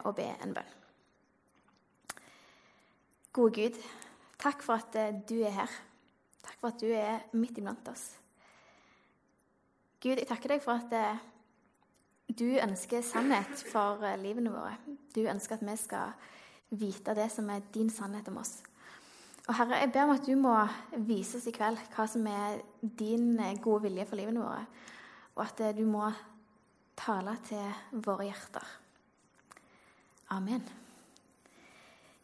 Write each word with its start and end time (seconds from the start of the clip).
med 0.00 0.08
å 0.08 0.16
be 0.16 0.26
en 0.40 0.54
bønn. 0.56 0.76
Gode 3.36 3.54
Gud, 3.54 3.76
takk 4.40 4.64
for 4.64 4.80
at 4.80 4.96
eh, 4.98 5.14
du 5.28 5.36
er 5.44 5.54
her. 5.54 5.74
Takk 6.42 6.56
for 6.58 6.72
at 6.72 6.80
du 6.82 6.88
er 6.90 7.28
midt 7.36 7.60
iblant 7.60 7.86
oss. 7.92 8.08
Gud, 10.00 10.16
jeg 10.16 10.26
takker 10.26 10.56
deg 10.56 10.64
for 10.64 10.80
at 10.80 10.96
eh, 10.96 11.20
du 12.32 12.58
ønsker 12.58 13.04
sannhet 13.06 13.62
for 13.70 14.02
eh, 14.06 14.18
livene 14.18 14.50
våre. 14.50 14.74
Du 15.14 15.22
ønsker 15.28 15.58
at 15.60 15.66
vi 15.66 15.76
skal 15.78 16.16
vite 16.80 17.14
det 17.14 17.28
som 17.30 17.48
er 17.52 17.62
din 17.74 17.92
sannhet 17.92 18.32
om 18.32 18.40
oss. 18.42 18.56
Og 19.46 19.54
Herre, 19.56 19.78
jeg 19.82 19.92
ber 19.94 20.08
om 20.08 20.16
at 20.16 20.26
du 20.26 20.34
må 20.38 20.56
vise 21.06 21.38
oss 21.38 21.46
i 21.50 21.54
kveld 21.54 21.78
hva 21.94 22.06
som 22.10 22.26
er 22.30 22.60
din 22.80 23.34
gode 23.62 23.86
vilje 23.86 24.06
for 24.10 24.18
livene 24.18 24.42
våre, 24.42 24.66
og 25.36 25.46
at 25.46 25.64
du 25.78 25.82
må 25.88 26.10
tale 26.98 27.38
til 27.46 28.02
våre 28.04 28.28
hjerter. 28.28 28.66
Amen. 30.30 30.62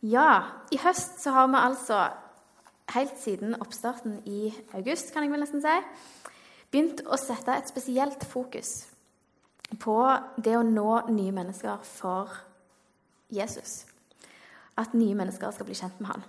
Ja, 0.07 0.43
i 0.71 0.79
høst 0.79 1.19
så 1.23 1.33
har 1.35 1.49
vi 1.51 1.59
altså, 1.59 1.99
helt 2.95 3.17
siden 3.19 3.57
oppstarten 3.61 4.21
i 4.25 4.53
august, 4.79 5.11
kan 5.13 5.25
jeg 5.25 5.33
vel 5.33 5.43
nesten 5.43 5.65
si, 5.65 5.75
begynt 6.71 7.03
å 7.11 7.19
sette 7.19 7.57
et 7.57 7.71
spesielt 7.71 8.23
fokus 8.31 8.87
på 9.83 9.99
det 10.39 10.55
å 10.55 10.63
nå 10.63 10.91
nye 11.11 11.35
mennesker 11.35 11.83
for 11.83 12.31
Jesus. 13.35 13.85
At 14.79 14.95
nye 14.95 15.17
mennesker 15.19 15.51
skal 15.51 15.67
bli 15.67 15.79
kjent 15.79 15.99
med 15.99 16.13
han. 16.13 16.27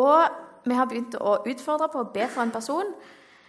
Og 0.00 0.66
vi 0.66 0.74
har 0.74 0.88
begynt 0.90 1.14
å 1.14 1.40
utfordre 1.46 1.90
på 1.92 2.02
å 2.02 2.10
be 2.10 2.26
for 2.26 2.42
en 2.42 2.54
person 2.54 2.94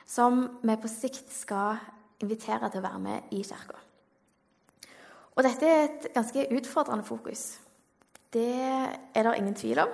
som 0.06 0.44
vi 0.62 0.78
på 0.78 0.92
sikt 0.92 1.32
skal 1.34 1.82
invitere 2.22 2.70
til 2.70 2.84
å 2.84 2.86
være 2.86 3.02
med 3.02 3.34
i 3.34 3.42
kirka. 3.42 3.80
Og 5.42 5.48
dette 5.48 5.66
er 5.66 5.88
et 5.88 6.04
ganske 6.14 6.44
utfordrende 6.54 7.02
fokus. 7.02 7.58
Det 8.30 8.62
er 9.16 9.24
det 9.26 9.38
ingen 9.40 9.56
tvil 9.58 9.80
om. 9.82 9.94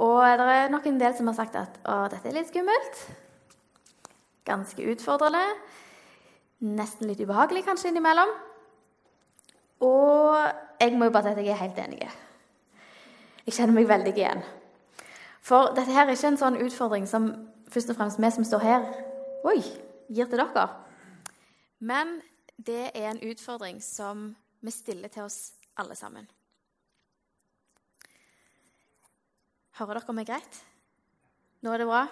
Og 0.00 0.22
det 0.24 0.46
er 0.48 0.70
nok 0.72 0.86
en 0.86 1.00
del 1.00 1.12
som 1.16 1.26
har 1.28 1.34
sagt 1.36 1.58
at 1.60 1.74
å, 1.84 1.96
dette 2.08 2.30
er 2.30 2.38
litt 2.38 2.48
skummelt. 2.48 3.02
Ganske 4.48 4.86
utfordrende. 4.94 5.42
Nesten 6.64 7.04
litt 7.10 7.20
ubehagelig 7.20 7.66
kanskje 7.66 7.90
innimellom. 7.92 8.32
Og 9.84 10.38
jeg 10.80 10.96
må 10.96 11.10
jo 11.10 11.14
bare 11.18 11.34
si 11.34 11.36
at 11.36 11.42
jeg 11.42 11.52
er 11.52 11.60
helt 11.60 11.82
enig. 11.84 12.00
Jeg 13.44 13.58
kjenner 13.58 13.76
meg 13.76 13.90
veldig 13.92 14.16
igjen. 14.16 14.40
For 15.44 15.76
dette 15.76 15.92
her 15.92 16.08
er 16.08 16.16
ikke 16.16 16.32
en 16.32 16.40
sånn 16.40 16.58
utfordring 16.64 17.04
som 17.04 17.28
først 17.68 17.92
og 17.92 18.00
fremst 18.00 18.24
vi 18.24 18.32
som 18.38 18.48
står 18.54 18.64
her, 18.64 18.88
oi, 19.44 19.60
gir 20.08 20.32
til 20.32 20.40
dere. 20.40 20.66
Men 21.84 22.16
det 22.56 22.86
er 22.94 23.12
en 23.12 23.20
utfordring 23.20 23.84
som 23.84 24.30
vi 24.66 24.74
stiller 24.74 25.12
til 25.12 25.26
oss 25.26 25.54
alle 25.80 25.96
sammen. 25.98 26.26
Hører 29.76 30.00
dere 30.00 30.16
meg 30.16 30.28
greit? 30.28 30.58
Nå 31.62 31.72
er 31.72 31.82
det 31.82 31.88
bra? 31.88 32.02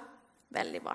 Veldig 0.55 0.81
bra. 0.85 0.95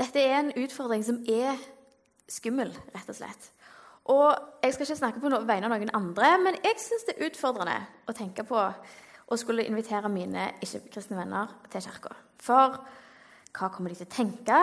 Dette 0.00 0.22
er 0.22 0.38
en 0.38 0.54
utfordring 0.56 1.04
som 1.06 1.20
er 1.28 1.60
skummel, 2.30 2.72
rett 2.94 3.10
og 3.12 3.18
slett. 3.18 3.50
Og 4.10 4.32
Jeg 4.62 4.74
skal 4.74 4.86
ikke 4.86 4.98
snakke 4.98 5.20
på 5.22 5.30
vegne 5.46 5.68
av 5.68 5.74
noen 5.74 5.94
andre, 5.94 6.32
men 6.42 6.56
jeg 6.62 6.78
syns 6.80 7.04
det 7.06 7.16
er 7.16 7.28
utfordrende 7.28 7.76
å 8.08 8.14
tenke 8.16 8.44
på 8.46 8.58
å 8.62 9.38
skulle 9.38 9.66
invitere 9.66 10.10
mine 10.10 10.52
ikke-kristne 10.62 11.18
venner 11.18 11.50
til 11.70 11.84
kirka. 11.84 12.14
For 12.42 12.78
hva 13.52 13.70
kommer 13.74 13.92
de 13.92 14.00
til 14.00 14.08
å 14.08 14.14
tenke? 14.16 14.58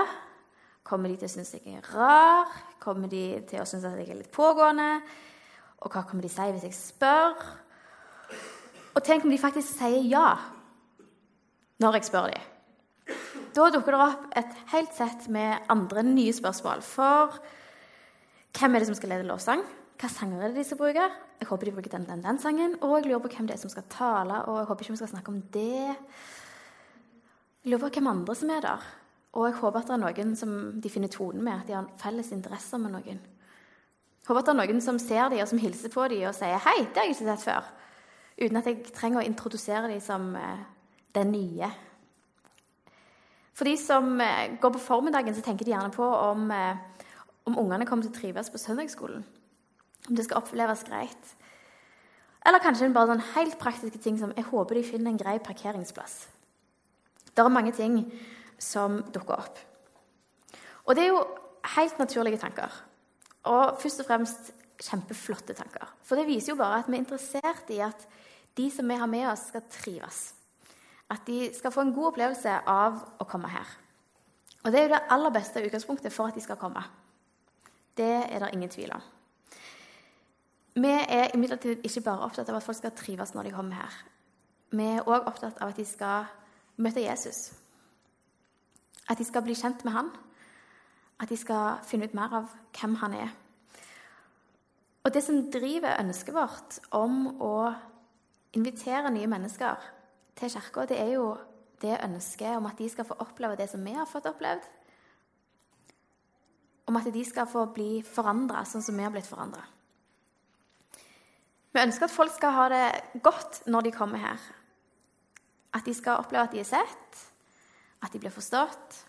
Kommer 0.90 1.12
de 1.12 1.20
til 1.22 1.30
å 1.30 1.34
synes 1.36 1.52
jeg 1.54 1.78
er 1.78 1.90
rar? 1.94 2.54
Kommer 2.82 3.12
de 3.12 3.24
til 3.46 3.62
å 3.62 3.66
synes 3.70 3.86
at 3.86 3.98
jeg 4.00 4.10
er 4.10 4.24
litt 4.24 4.32
pågående? 4.34 4.88
Og 5.86 5.94
hva 5.94 6.02
kommer 6.08 6.26
de 6.26 6.32
si 6.34 6.48
hvis 6.50 6.66
jeg 6.66 6.78
spør? 6.78 7.44
Og 8.98 9.04
tenk 9.06 9.26
om 9.26 9.30
de 9.30 9.38
faktisk 9.40 9.78
sier 9.78 10.02
ja 10.10 10.32
når 11.80 12.00
jeg 12.00 12.10
spør 12.10 12.32
dem. 12.34 12.48
Da 13.56 13.68
dukker 13.74 13.96
det 13.96 14.02
opp 14.04 14.26
et 14.42 14.58
helt 14.74 14.96
sett 14.98 15.28
med 15.32 15.70
andre 15.72 16.04
nye 16.06 16.34
spørsmål. 16.36 16.82
For 16.86 17.38
hvem 18.58 18.76
er 18.76 18.82
det 18.82 18.90
som 18.90 18.98
skal 18.98 19.14
lede 19.14 19.28
lovsang? 19.30 19.62
Hva 20.00 20.10
sanger 20.12 20.42
er 20.42 20.52
det 20.52 20.64
de 20.64 20.68
skal 20.68 20.80
bruke? 20.80 21.06
Jeg 21.40 21.48
håper 21.48 21.70
de 21.70 21.76
bruker 21.78 21.94
den, 21.94 22.08
den, 22.10 22.26
den 22.26 22.42
sangen. 22.42 22.76
Og 22.82 22.98
jeg 22.98 23.12
lurer 23.12 23.22
på 23.24 23.32
hvem 23.36 23.48
det 23.50 23.56
er 23.56 23.62
som 23.62 23.72
skal 23.72 23.86
tale, 23.94 24.42
og 24.50 24.58
jeg 24.62 24.70
håper 24.72 24.86
ikke 24.88 24.98
vi 24.98 25.02
skal 25.04 25.14
snakke 25.14 25.34
om 25.34 25.42
det. 25.54 25.96
Jeg 27.62 27.74
lurer 27.74 27.86
på 27.86 27.94
hvem 28.00 28.12
andre 28.12 28.36
som 28.42 28.54
er 28.58 28.66
der. 28.66 28.90
Og 29.38 29.46
jeg 29.46 29.60
håper 29.60 29.80
at 29.80 29.90
det 29.90 29.94
er 29.94 30.02
noen 30.02 30.32
som 30.38 30.56
de 30.82 30.90
finner 30.90 31.12
tonen 31.14 31.44
med, 31.46 31.62
at 31.62 31.68
de 31.68 31.76
har 31.78 31.90
felles 32.02 32.32
interesser 32.34 32.82
med 32.82 32.96
noen. 32.96 33.20
Jeg 33.20 34.28
håper 34.28 34.42
at 34.42 34.50
det 34.50 34.56
er 34.56 34.62
noen 34.62 34.82
som 34.82 34.98
ser 35.02 35.30
dem, 35.30 35.42
og 35.44 35.52
som 35.52 35.62
hilser 35.62 35.94
på 35.94 36.08
dem 36.10 36.28
og 36.30 36.36
sier 36.36 36.58
'Hei, 36.58 36.80
det 36.86 36.98
har 36.98 37.06
jeg 37.06 37.16
ikke 37.16 37.30
sett 37.38 37.46
før' 37.46 37.70
uten 38.40 38.58
at 38.58 38.68
jeg 38.68 38.94
trenger 38.96 39.22
å 39.22 39.28
introdusere 39.28 39.90
dem 39.92 40.00
som 40.00 40.36
eh, 40.36 40.64
den 41.16 41.32
nye. 41.32 41.70
For 43.54 43.68
de 43.68 43.76
som 43.78 44.22
eh, 44.24 44.56
går 44.62 44.72
på 44.76 44.80
formiddagen, 44.80 45.36
så 45.36 45.44
tenker 45.44 45.68
de 45.68 45.74
gjerne 45.74 45.92
på 45.92 46.06
om, 46.06 46.52
eh, 46.52 46.78
om 47.46 47.58
ungene 47.66 47.86
kommer 47.86 48.08
til 48.08 48.14
å 48.14 48.20
trives 48.20 48.50
på 48.50 48.62
søndagsskolen. 48.62 49.26
Om 50.08 50.16
det 50.16 50.26
skal 50.26 50.40
oppleves 50.40 50.86
greit. 50.88 51.36
Eller 52.48 52.64
kanskje 52.64 52.88
bare 52.96 53.12
sånn 53.12 53.26
helt 53.36 53.60
praktiske 53.60 54.00
ting 54.00 54.18
som 54.20 54.32
jeg 54.38 54.48
håper 54.48 54.80
de 54.80 54.88
finner 54.88 55.12
en 55.12 55.20
grei 55.20 55.36
parkeringsplass. 55.44 56.30
Det 57.36 57.44
er 57.44 57.52
mange 57.52 57.74
ting 57.76 58.06
som 58.60 59.00
dukker 59.14 59.40
opp. 59.40 59.60
Og 60.86 60.96
det 60.96 61.06
er 61.06 61.12
jo 61.14 61.26
helt 61.76 62.00
naturlige 62.00 62.42
tanker. 62.42 62.74
Og 63.50 63.78
først 63.82 64.04
og 64.04 64.08
fremst 64.10 64.52
kjempeflotte 64.80 65.54
tanker. 65.54 65.88
For 66.04 66.20
det 66.20 66.28
viser 66.28 66.54
jo 66.54 66.60
bare 66.60 66.82
at 66.82 66.90
vi 66.90 66.98
er 66.98 67.04
interessert 67.04 67.72
i 67.74 67.82
at 67.84 68.08
de 68.58 68.70
som 68.72 68.88
vi 68.90 68.98
har 69.00 69.08
med 69.08 69.28
oss, 69.30 69.48
skal 69.52 69.68
trives. 69.72 70.34
At 71.10 71.28
de 71.28 71.50
skal 71.56 71.72
få 71.72 71.82
en 71.86 71.94
god 71.94 72.12
opplevelse 72.12 72.56
av 72.68 73.00
å 73.20 73.28
komme 73.30 73.52
her. 73.52 73.70
Og 74.64 74.72
det 74.72 74.80
er 74.80 74.88
jo 74.88 74.94
det 74.96 75.06
aller 75.16 75.34
beste 75.34 75.64
utgangspunktet 75.64 76.14
for 76.14 76.30
at 76.30 76.36
de 76.36 76.44
skal 76.44 76.60
komme. 76.60 76.84
Det 77.98 78.12
er 78.28 78.40
det 78.40 78.52
ingen 78.54 78.70
tvil 78.70 78.92
om. 78.96 79.06
Vi 80.80 80.92
er 80.92 81.34
imidlertid 81.34 81.84
ikke 81.84 82.04
bare 82.06 82.28
opptatt 82.28 82.50
av 82.50 82.60
at 82.60 82.64
folk 82.64 82.78
skal 82.78 82.96
trives 82.96 83.34
når 83.36 83.50
de 83.50 83.56
kommer 83.56 83.80
her. 83.82 83.96
Vi 84.72 84.86
er 84.86 85.08
òg 85.08 85.28
opptatt 85.28 85.58
av 85.60 85.72
at 85.72 85.80
de 85.80 85.86
skal 85.88 86.28
møte 86.78 87.04
Jesus. 87.04 87.50
At 89.10 89.18
de 89.18 89.26
skal 89.26 89.44
bli 89.46 89.58
kjent 89.58 89.84
med 89.86 89.96
han. 89.96 90.10
At 91.20 91.30
de 91.30 91.38
skal 91.38 91.82
finne 91.88 92.08
ut 92.08 92.16
mer 92.16 92.34
av 92.42 92.52
hvem 92.78 92.96
han 93.02 93.16
er. 93.26 93.32
Og 95.04 95.14
det 95.14 95.24
som 95.26 95.46
driver 95.52 96.00
ønsket 96.02 96.36
vårt 96.36 96.80
om 96.96 97.42
å 97.42 97.54
invitere 98.58 99.12
nye 99.14 99.30
mennesker 99.32 99.80
til 100.40 100.52
kirka, 100.54 100.86
det 100.90 101.00
er 101.00 101.14
jo 101.16 101.32
det 101.82 101.96
ønsket 102.04 102.58
om 102.58 102.68
at 102.68 102.78
de 102.78 102.90
skal 102.92 103.08
få 103.08 103.18
oppleve 103.24 103.58
det 103.60 103.70
som 103.72 103.84
vi 103.86 103.96
har 103.96 104.08
fått 104.10 104.28
opplevd. 104.30 104.66
Om 106.90 106.98
at 107.00 107.10
de 107.14 107.24
skal 107.26 107.48
få 107.48 107.68
bli 107.74 108.02
forandra 108.04 108.66
sånn 108.68 108.84
som 108.84 108.98
vi 108.98 109.06
har 109.06 109.14
blitt 109.14 109.30
forandra. 109.30 109.64
Vi 111.70 111.82
ønsker 111.82 112.08
at 112.08 112.14
folk 112.14 112.34
skal 112.34 112.56
ha 112.56 112.70
det 112.74 112.86
godt 113.24 113.62
når 113.70 113.88
de 113.88 113.96
kommer 113.96 114.22
her. 114.22 114.46
At 115.74 115.86
de 115.86 115.94
skal 115.94 116.22
oppleve 116.22 116.50
at 116.50 116.56
de 116.56 116.64
er 116.64 116.68
sett, 116.68 117.20
at 118.04 118.14
de 118.14 118.22
blir 118.22 118.34
forstått. 118.34 119.00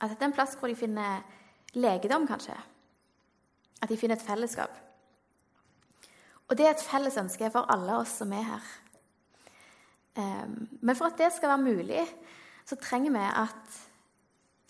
At 0.00 0.10
dette 0.10 0.24
er 0.24 0.30
en 0.30 0.36
plass 0.36 0.56
hvor 0.58 0.70
de 0.70 0.78
finner 0.78 1.22
legedom, 1.76 2.26
kanskje. 2.28 2.56
At 3.82 3.92
de 3.92 3.98
finner 4.00 4.18
et 4.18 4.26
fellesskap. 4.26 4.72
Og 6.46 6.58
det 6.58 6.66
er 6.66 6.76
et 6.76 6.86
felles 6.86 7.16
ønske 7.18 7.50
for 7.50 7.66
alle 7.72 7.98
oss 8.00 8.18
som 8.20 8.32
er 8.34 8.46
her. 8.46 8.70
Ehm, 10.16 10.68
men 10.80 10.96
for 10.96 11.10
at 11.10 11.18
det 11.18 11.32
skal 11.34 11.52
være 11.54 11.64
mulig, 11.64 12.04
så 12.66 12.78
trenger 12.80 13.12
vi 13.14 13.24
at 13.26 13.80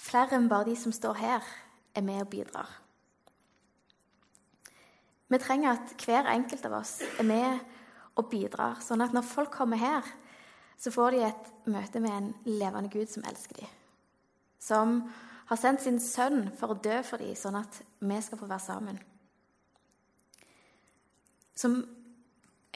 flere 0.00 0.36
enn 0.36 0.48
bare 0.48 0.70
de 0.70 0.76
som 0.78 0.92
står 0.92 1.20
her, 1.20 1.46
er 1.96 2.04
med 2.04 2.20
og 2.20 2.28
bidrar. 2.28 2.70
Vi 5.28 5.38
trenger 5.42 5.72
at 5.72 5.94
hver 6.04 6.28
enkelt 6.30 6.66
av 6.68 6.76
oss 6.80 7.00
er 7.18 7.26
med 7.26 7.58
og 8.16 8.28
bidrar, 8.30 8.80
sånn 8.84 9.02
at 9.02 9.14
når 9.16 9.26
folk 9.26 9.50
kommer 9.54 9.80
her, 9.80 10.04
så 10.78 10.92
får 10.92 11.10
de 11.14 11.24
et 11.24 11.50
møte 11.72 12.00
med 12.00 12.12
en 12.12 12.32
levende 12.46 12.90
Gud 12.92 13.08
som 13.10 13.24
elsker 13.28 13.62
dem. 13.62 13.70
Som 14.60 14.98
har 15.46 15.60
sendt 15.60 15.84
sin 15.84 15.98
sønn 16.02 16.50
for 16.58 16.74
å 16.74 16.80
dø 16.82 16.98
for 17.06 17.22
dem, 17.22 17.36
sånn 17.38 17.58
at 17.60 17.80
vi 18.02 18.18
skal 18.22 18.40
få 18.40 18.48
være 18.50 18.64
sammen. 18.64 18.98
Som 21.56 21.78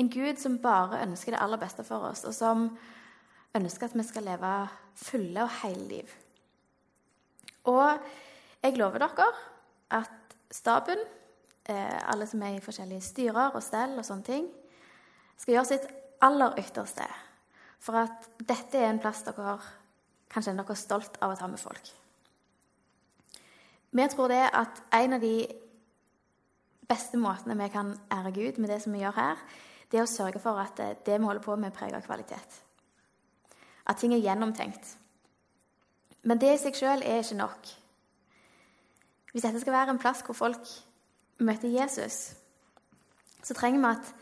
en 0.01 0.09
Gud 0.09 0.41
som 0.41 0.61
bare 0.63 1.03
ønsker 1.05 1.35
det 1.35 1.43
aller 1.43 1.61
beste 1.61 1.85
for 1.85 2.09
oss, 2.09 2.25
og 2.25 2.35
som 2.35 2.69
ønsker 3.59 3.91
at 3.91 3.97
vi 3.99 4.07
skal 4.07 4.29
leve 4.31 4.53
fulle 4.97 5.45
og 5.45 5.57
hele 5.61 5.87
liv. 5.91 6.13
Og 7.69 7.99
jeg 8.63 8.79
lover 8.79 9.03
dere 9.03 9.27
at 9.99 10.37
staben, 10.51 11.03
eh, 11.69 11.99
alle 12.13 12.27
som 12.27 12.43
er 12.43 12.57
i 12.57 12.65
forskjellige 12.65 13.05
styrer 13.11 13.53
og 13.53 13.63
stell 13.63 13.99
og 13.99 14.07
sånne 14.07 14.25
ting, 14.25 14.47
skal 15.37 15.59
gjøre 15.59 15.69
sitt 15.69 15.91
aller 16.23 16.57
ytterste 16.61 17.09
for 17.81 17.97
at 18.03 18.29
dette 18.39 18.79
er 18.79 18.91
en 18.91 19.01
plass 19.03 19.25
dere 19.27 19.57
kan 20.31 20.45
kjenne 20.45 20.63
dere 20.63 20.79
stolt 20.79 21.19
av 21.25 21.33
å 21.33 21.39
ta 21.39 21.49
med 21.51 21.61
folk. 21.61 21.91
Vi 23.91 24.07
tror 24.13 24.31
det 24.31 24.45
at 24.55 24.83
en 24.95 25.17
av 25.17 25.25
de 25.25 25.35
beste 26.91 27.19
måtene 27.19 27.57
vi 27.59 27.69
kan 27.73 27.93
ære 28.13 28.33
Gud 28.37 28.59
med 28.59 28.71
det 28.71 28.81
som 28.85 28.95
vi 28.95 29.03
gjør 29.03 29.17
her, 29.17 29.43
det 29.91 29.99
er 29.99 30.07
å 30.07 30.11
sørge 30.11 30.43
for 30.43 30.59
at 30.63 30.79
det 30.79 31.17
vi 31.19 31.27
holder 31.27 31.43
på 31.43 31.57
med, 31.59 31.75
preger 31.75 32.05
kvalitet. 32.05 32.61
At 33.87 33.99
ting 33.99 34.15
er 34.15 34.23
gjennomtenkt. 34.23 34.95
Men 36.23 36.39
det 36.39 36.53
i 36.55 36.61
seg 36.61 36.77
sjøl 36.79 37.03
er 37.03 37.25
ikke 37.25 37.41
nok. 37.41 37.71
Hvis 39.33 39.47
dette 39.47 39.63
skal 39.63 39.75
være 39.75 39.95
en 39.95 40.03
plass 40.03 40.23
hvor 40.27 40.37
folk 40.39 40.71
møter 41.43 41.73
Jesus, 41.73 42.37
så 43.43 43.57
trenger 43.57 43.81
vi 43.81 43.91
at 43.91 44.15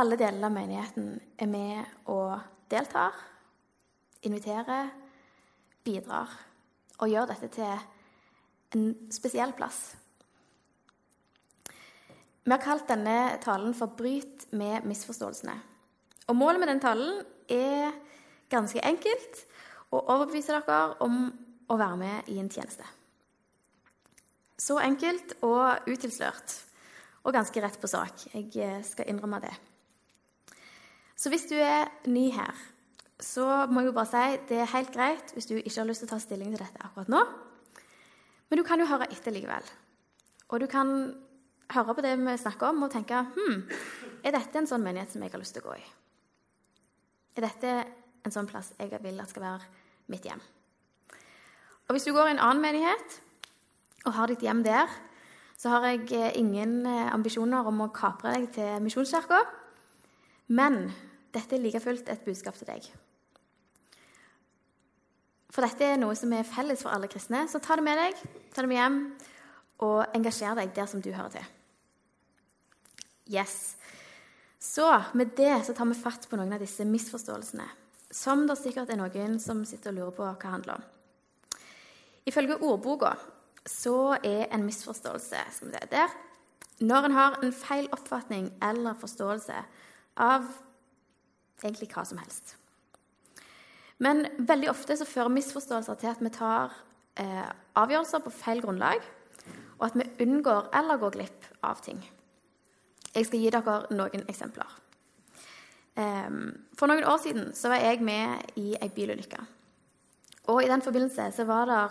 alle 0.00 0.16
deler 0.20 0.48
av 0.48 0.54
menigheten 0.54 1.16
er 1.40 1.48
med 1.50 2.08
og 2.12 2.36
deltar, 2.70 3.14
inviterer, 4.26 4.90
bidrar 5.84 6.32
og 6.98 7.12
gjør 7.12 7.30
dette 7.30 7.48
til 7.54 8.76
en 8.76 8.90
spesiell 9.12 9.54
plass. 9.56 9.94
Vi 12.46 12.52
har 12.54 12.62
kalt 12.62 12.88
denne 12.88 13.38
talen 13.42 13.74
for 13.74 13.86
'Bryt 13.86 14.52
med 14.52 14.86
misforståelsene'. 14.86 15.58
Og 16.28 16.36
Målet 16.36 16.60
med 16.60 16.68
den 16.68 16.80
talen 16.80 17.24
er 17.48 17.92
ganske 18.50 18.84
enkelt 18.84 19.46
å 19.90 19.98
overbevise 19.98 20.52
dere 20.52 20.94
om 21.00 21.32
å 21.68 21.76
være 21.76 21.96
med 21.96 22.28
i 22.28 22.38
en 22.38 22.50
tjeneste. 22.50 22.84
Så 24.58 24.78
enkelt 24.78 25.34
og 25.42 25.88
utilslørt, 25.90 26.62
og 27.24 27.32
ganske 27.32 27.62
rett 27.62 27.80
på 27.80 27.86
sak. 27.86 28.28
Jeg 28.34 28.84
skal 28.84 29.08
innrømme 29.08 29.40
det. 29.40 29.54
Så 31.16 31.32
hvis 31.32 31.48
du 31.48 31.56
er 31.56 31.88
ny 32.12 32.28
her, 32.34 32.54
så 33.20 33.64
må 33.70 33.80
jeg 33.80 33.90
jo 33.90 33.96
bare 33.96 34.10
si 34.10 34.40
det 34.50 34.58
er 34.60 34.72
helt 34.74 34.92
greit 34.92 35.30
hvis 35.32 35.48
du 35.48 35.54
ikke 35.56 35.78
har 35.78 35.88
lyst 35.88 36.04
til 36.04 36.10
å 36.10 36.12
ta 36.12 36.18
stilling 36.20 36.52
til 36.52 36.60
dette 36.60 36.82
akkurat 36.84 37.08
nå. 37.12 37.22
Men 38.50 38.60
du 38.60 38.64
kan 38.66 38.80
jo 38.80 38.88
høre 38.90 39.08
etter 39.10 39.34
likevel. 39.34 39.64
Og 40.52 40.60
du 40.62 40.66
kan 40.70 40.90
høre 41.72 41.94
på 41.96 42.04
det 42.04 42.12
vi 42.20 42.36
snakker 42.38 42.68
om, 42.68 42.84
og 42.86 42.92
tenke 42.92 43.24
hm, 43.32 43.62
er 44.22 44.36
dette 44.36 44.60
en 44.60 44.68
sånn 44.68 44.84
menighet 44.84 45.14
som 45.14 45.24
jeg 45.24 45.32
har 45.32 45.42
lyst 45.42 45.56
til 45.56 45.64
å 45.64 45.70
gå 45.70 45.78
i? 45.80 45.86
Er 47.36 47.48
dette 47.48 47.72
en 48.26 48.34
sånn 48.34 48.48
plass 48.50 48.72
jeg 48.78 49.00
vil 49.02 49.18
at 49.22 49.32
skal 49.32 49.46
være 49.48 49.72
mitt 50.12 50.28
hjem? 50.28 50.44
Og 51.86 51.94
Hvis 51.94 52.06
du 52.06 52.12
går 52.12 52.28
i 52.28 52.36
en 52.36 52.42
annen 52.42 52.62
menighet 52.62 53.20
og 54.06 54.14
har 54.18 54.30
ditt 54.30 54.42
hjem 54.42 54.62
der, 54.66 54.90
så 55.56 55.72
har 55.72 55.86
jeg 55.88 56.10
eh, 56.12 56.36
ingen 56.38 56.84
eh, 56.86 57.12
ambisjoner 57.14 57.66
om 57.66 57.84
å 57.84 57.92
kapre 57.94 58.34
deg 58.34 58.50
til 58.54 58.82
Misjonskirka. 58.84 59.38
Men 60.52 60.90
dette 61.36 61.56
er 61.56 61.62
like 61.62 61.82
fullt 61.84 62.08
et 62.08 62.24
budskap 62.24 62.56
til 62.58 62.68
deg. 62.70 62.88
For 65.52 65.64
dette 65.64 65.86
er 65.88 66.00
noe 66.00 66.16
som 66.18 66.32
er 66.36 66.48
felles 66.48 66.82
for 66.84 66.92
alle 66.92 67.08
kristne. 67.08 67.46
Så 67.48 67.62
ta 67.64 67.78
det 67.78 67.84
med 67.86 67.96
deg, 68.00 68.18
ta 68.52 68.64
det 68.64 68.68
med 68.68 68.80
hjem, 68.80 68.98
og 69.86 70.16
engasjer 70.16 70.56
deg 70.58 70.74
der 70.76 70.90
som 70.90 71.00
du 71.04 71.08
hører 71.14 71.38
til. 71.38 71.46
Yes. 73.32 73.76
Så 74.60 74.86
med 75.16 75.32
det 75.38 75.54
så 75.66 75.74
tar 75.76 75.88
vi 75.88 75.96
fatt 75.98 76.28
på 76.28 76.38
noen 76.38 76.52
av 76.56 76.62
disse 76.62 76.84
misforståelsene, 76.88 77.66
som 78.12 78.44
det 78.48 78.58
sikkert 78.60 78.92
er 78.92 79.00
noen 79.00 79.40
som 79.42 79.64
sitter 79.68 79.92
og 79.92 79.98
lurer 79.98 80.16
på 80.16 80.26
hva 80.26 80.34
det 80.36 80.52
handler 80.52 80.76
om. 80.76 80.86
Ifølge 82.26 82.58
ordboka 82.58 83.14
så 83.66 84.16
er 84.18 84.46
en 84.50 84.64
misforståelse 84.66 85.42
skal 85.56 85.70
vi 85.70 85.74
se, 85.78 85.90
der 85.90 86.14
når 86.86 87.08
en 87.08 87.16
har 87.16 87.36
en 87.40 87.52
feil 87.56 87.86
oppfatning 87.94 88.50
eller 88.62 88.98
forståelse 89.00 89.56
av 90.20 90.48
egentlig 91.62 91.88
hva 91.92 92.04
som 92.06 92.20
helst. 92.20 92.56
Men 94.02 94.26
veldig 94.38 94.68
ofte 94.70 94.96
så 94.98 95.08
fører 95.08 95.32
misforståelser 95.32 96.00
til 96.00 96.10
at 96.12 96.20
vi 96.20 96.32
tar 96.34 96.74
eh, 97.20 97.46
avgjørelser 97.80 98.24
på 98.24 98.34
feil 98.34 98.60
grunnlag, 98.64 99.00
og 99.78 99.86
at 99.88 99.96
vi 99.96 100.26
unngår 100.26 100.68
eller 100.76 101.00
går 101.00 101.16
glipp 101.16 101.48
av 101.64 101.80
ting. 101.84 102.02
Jeg 103.16 103.28
skal 103.28 103.40
gi 103.40 103.52
dere 103.52 103.78
noen 103.96 104.26
eksempler. 104.28 104.76
Eh, 105.96 106.40
for 106.76 106.92
noen 106.92 107.08
år 107.08 107.20
siden 107.24 107.52
så 107.56 107.72
var 107.72 107.84
jeg 107.84 108.04
med 108.04 108.58
i 108.60 108.74
ei 108.76 108.90
bilulykke. 108.92 109.40
Og 110.52 110.62
I 110.62 110.70
den 110.70 110.84
forbindelse 110.84 111.30
så 111.34 111.44
var 111.48 111.66
det 111.70 111.82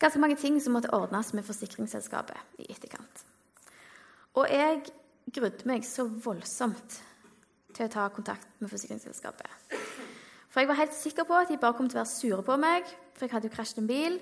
ganske 0.00 0.20
mange 0.22 0.38
ting 0.40 0.60
som 0.62 0.72
måtte 0.76 0.94
ordnes 0.94 1.34
med 1.34 1.44
forsikringsselskapet 1.44 2.62
i 2.62 2.70
etterkant. 2.70 3.26
Og 4.38 4.46
jeg 4.48 4.86
grudde 5.34 5.66
meg 5.68 5.84
så 5.86 6.06
voldsomt 6.06 7.02
til 7.82 7.90
å 7.90 7.94
ta 7.96 8.08
kontakt 8.14 8.48
med 8.62 8.70
forsikringsselskapet. 8.70 9.76
For 10.52 10.62
jeg 10.62 10.68
var 10.68 10.78
helt 10.78 10.94
sikker 10.94 11.26
på 11.26 11.38
at 11.38 11.50
de 11.50 11.58
bare 11.60 11.74
kom 11.76 11.88
til 11.88 11.98
å 11.98 12.02
være 12.02 12.12
sure 12.12 12.42
på 12.46 12.58
meg, 12.60 12.86
for 13.16 13.26
jeg 13.26 13.34
hadde 13.34 13.48
jo 13.48 13.54
krasjet 13.54 13.80
en 13.82 13.88
bil. 13.88 14.18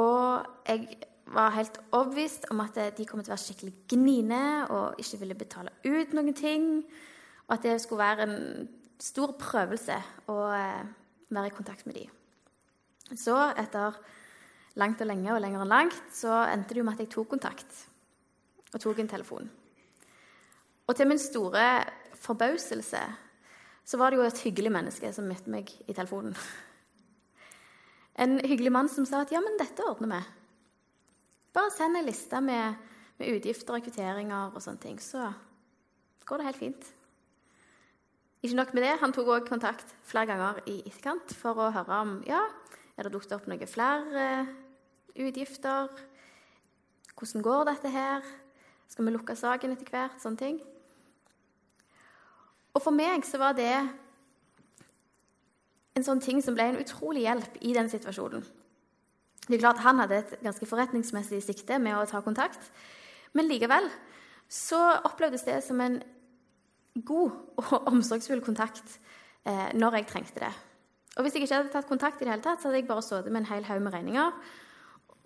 Og 0.00 0.46
jeg 0.66 0.98
var 1.34 1.54
helt 1.56 1.78
overbevist 1.90 2.48
om 2.50 2.62
at 2.64 2.78
de 2.96 3.06
kom 3.06 3.20
til 3.20 3.30
å 3.30 3.34
være 3.34 3.44
skikkelig 3.44 3.74
gniene 3.92 4.44
og 4.72 5.00
ikke 5.02 5.20
ville 5.22 5.38
betale 5.38 5.74
ut 5.84 6.14
noen 6.16 6.36
ting. 6.36 6.70
Og 7.46 7.56
at 7.58 7.66
det 7.66 7.76
skulle 7.82 8.02
være 8.02 8.26
en 8.26 8.68
stor 9.02 9.34
prøvelse 9.38 9.98
å 10.32 10.38
eh, 10.56 10.86
være 11.28 11.50
i 11.50 11.54
kontakt 11.54 11.86
med 11.86 11.98
de. 11.98 12.06
Så 13.12 13.36
etter 13.60 13.98
langt 14.80 15.02
og 15.04 15.10
lenge 15.10 15.34
og 15.34 15.42
lenger 15.44 15.62
enn 15.62 15.70
langt 15.70 16.16
så 16.16 16.40
endte 16.48 16.74
det 16.74 16.80
jo 16.80 16.88
med 16.88 16.96
at 16.96 17.04
jeg 17.04 17.12
tok 17.12 17.30
kontakt 17.36 17.84
og 18.72 18.80
tok 18.82 19.04
en 19.04 19.12
telefon. 19.12 19.52
Og 20.86 20.94
til 20.94 21.08
min 21.10 21.18
store 21.18 21.66
forbauselse 22.14 23.02
så 23.86 23.98
var 23.98 24.10
det 24.10 24.18
jo 24.18 24.26
et 24.26 24.42
hyggelig 24.42 24.72
menneske 24.74 25.12
som 25.14 25.28
møtte 25.30 25.50
meg 25.50 25.70
i 25.86 25.94
telefonen. 25.94 26.34
En 28.18 28.38
hyggelig 28.40 28.72
mann 28.72 28.88
som 28.90 29.06
sa 29.06 29.20
at 29.22 29.32
ja, 29.34 29.42
men 29.44 29.58
dette 29.60 29.84
ordner 29.86 30.14
vi. 30.14 30.20
Bare 31.54 31.72
send 31.74 31.98
en 31.98 32.06
liste 32.06 32.40
med, 32.42 32.78
med 33.20 33.34
utgifter 33.36 33.76
og 33.76 33.84
kvitteringer 33.84 34.54
og 34.56 34.62
sånne 34.62 34.82
ting, 34.82 34.98
så 35.00 35.30
går 36.26 36.40
det 36.40 36.48
helt 36.48 36.62
fint. 36.62 36.88
Ikke 38.42 38.58
nok 38.58 38.74
med 38.74 38.84
det, 38.86 38.94
han 39.00 39.14
tok 39.14 39.30
også 39.32 39.48
kontakt 39.48 39.94
flere 40.06 40.28
ganger 40.30 40.60
i 40.70 40.80
etterkant 40.84 41.32
for 41.38 41.58
å 41.58 41.70
høre 41.74 42.00
om 42.02 42.18
ja, 42.28 42.42
er 42.96 43.06
det 43.06 43.14
dukket 43.14 43.36
opp 43.36 43.48
noen 43.50 43.70
flere 43.70 44.26
uh, 44.42 44.52
utgifter. 45.16 45.90
Hvordan 47.16 47.44
går 47.44 47.68
dette 47.70 47.92
her? 47.92 48.26
Skal 48.88 49.06
vi 49.08 49.14
lukke 49.14 49.36
saken 49.38 49.74
etter 49.74 49.92
hvert? 49.92 50.18
Sånne 50.22 50.40
ting. 50.40 50.58
Og 52.76 52.82
for 52.84 52.92
meg 52.92 53.24
så 53.24 53.40
var 53.40 53.56
det 53.56 53.72
en 55.96 56.04
sånn 56.04 56.20
ting 56.20 56.42
som 56.44 56.56
ble 56.56 56.68
en 56.68 56.82
utrolig 56.82 57.24
hjelp 57.24 57.56
i 57.64 57.72
den 57.76 57.88
situasjonen. 57.88 58.44
Det 59.46 59.56
er 59.56 59.62
klart 59.62 59.80
Han 59.84 60.02
hadde 60.02 60.18
et 60.20 60.36
ganske 60.42 60.66
forretningsmessig 60.68 61.40
sikte 61.44 61.78
med 61.80 61.96
å 61.96 62.04
ta 62.10 62.20
kontakt, 62.20 62.60
men 63.32 63.48
likevel 63.48 63.88
så 64.52 64.78
opplevdes 65.06 65.46
det 65.46 65.60
som 65.64 65.80
en 65.80 66.00
god 67.06 67.32
og 67.58 67.74
omsorgsfull 67.92 68.42
kontakt 68.44 68.98
eh, 69.46 69.72
når 69.74 70.00
jeg 70.00 70.10
trengte 70.12 70.44
det. 70.44 70.52
Og 71.16 71.24
Hvis 71.24 71.34
jeg 71.34 71.46
ikke 71.46 71.54
hadde 71.54 71.72
tatt 71.72 71.88
kontakt, 71.88 72.20
i 72.20 72.26
det 72.26 72.34
hele 72.34 72.44
tatt, 72.44 72.60
så 72.60 72.68
hadde 72.68 72.82
jeg 72.82 72.88
bare 72.90 73.04
sittet 73.04 73.32
med 73.32 73.44
en 73.44 73.52
hel 73.54 73.64
haug 73.64 73.80
med 73.82 73.94
regninger 73.94 74.34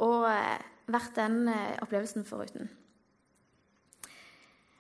og 0.01 0.29
eh, 0.31 0.61
vært 0.91 1.17
den 1.19 1.49
eh, 1.51 1.81
opplevelsen 1.83 2.25
foruten. 2.29 2.71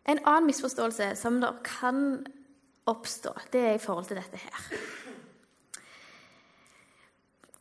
En 0.08 0.20
annen 0.24 0.48
misforståelse 0.48 1.12
som 1.18 1.40
det 1.42 1.50
kan 1.66 2.22
oppstå, 2.90 3.32
det 3.52 3.62
er 3.62 3.76
i 3.76 3.82
forhold 3.82 4.10
til 4.10 4.18
dette 4.20 4.40
her. 4.40 4.66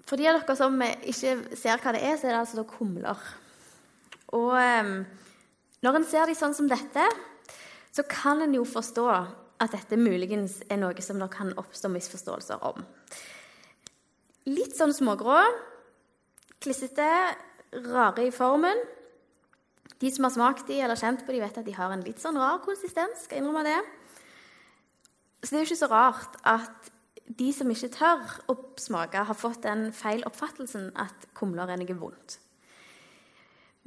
For 0.09 0.17
de 0.17 0.25
av 0.25 0.39
dere 0.39 0.55
som 0.57 0.81
ikke 0.81 1.35
ser 1.53 1.81
hva 1.83 1.93
det 1.93 2.01
er, 2.01 2.15
så 2.17 2.29
er 2.29 2.33
det 2.33 2.41
altså 2.41 2.65
kumler. 2.65 3.19
Og 4.33 4.55
um, 4.57 4.93
når 5.85 5.99
en 5.99 6.07
ser 6.09 6.29
de 6.29 6.37
sånn 6.37 6.55
som 6.57 6.69
dette, 6.69 7.05
så 7.93 8.05
kan 8.09 8.41
en 8.41 8.55
jo 8.57 8.65
forstå 8.65 9.05
at 9.59 9.75
dette 9.75 9.99
muligens 9.99 10.59
er 10.71 10.79
noe 10.81 11.03
som 11.03 11.19
det 11.21 11.29
kan 11.33 11.53
oppstå 11.59 11.91
misforståelser 11.93 12.65
om. 12.65 12.81
Litt 14.49 14.77
sånn 14.77 14.95
smågrå, 14.95 15.41
klissete, 16.63 17.09
rare 17.85 18.25
i 18.25 18.33
formen. 18.33 18.81
De 19.99 20.09
som 20.13 20.25
har 20.25 20.33
smakt 20.33 20.69
de 20.69 20.79
eller 20.79 20.97
kjent 20.99 21.25
på 21.27 21.35
de, 21.35 21.41
vet 21.43 21.59
at 21.59 21.67
de 21.67 21.75
har 21.75 21.93
en 21.93 22.05
litt 22.05 22.21
sånn 22.23 22.39
rar 22.39 22.61
konsistens. 22.63 23.25
skal 23.27 23.41
innrømme 23.41 23.65
det. 23.67 23.79
Så 25.39 25.51
det 25.51 25.57
er 25.57 25.63
jo 25.63 25.69
ikke 25.69 25.79
så 25.79 25.91
rart 25.91 26.39
at 26.47 26.91
de 27.39 27.49
som 27.53 27.69
ikke 27.71 27.91
tør 27.93 28.23
å 28.49 28.55
smake, 28.81 29.21
har 29.23 29.37
fått 29.37 29.63
den 29.63 29.89
feil 29.95 30.23
oppfattelsen 30.27 30.89
at 30.99 31.27
kumler 31.37 31.69
er 31.69 31.79
noe 31.79 31.97
vondt. 31.99 32.39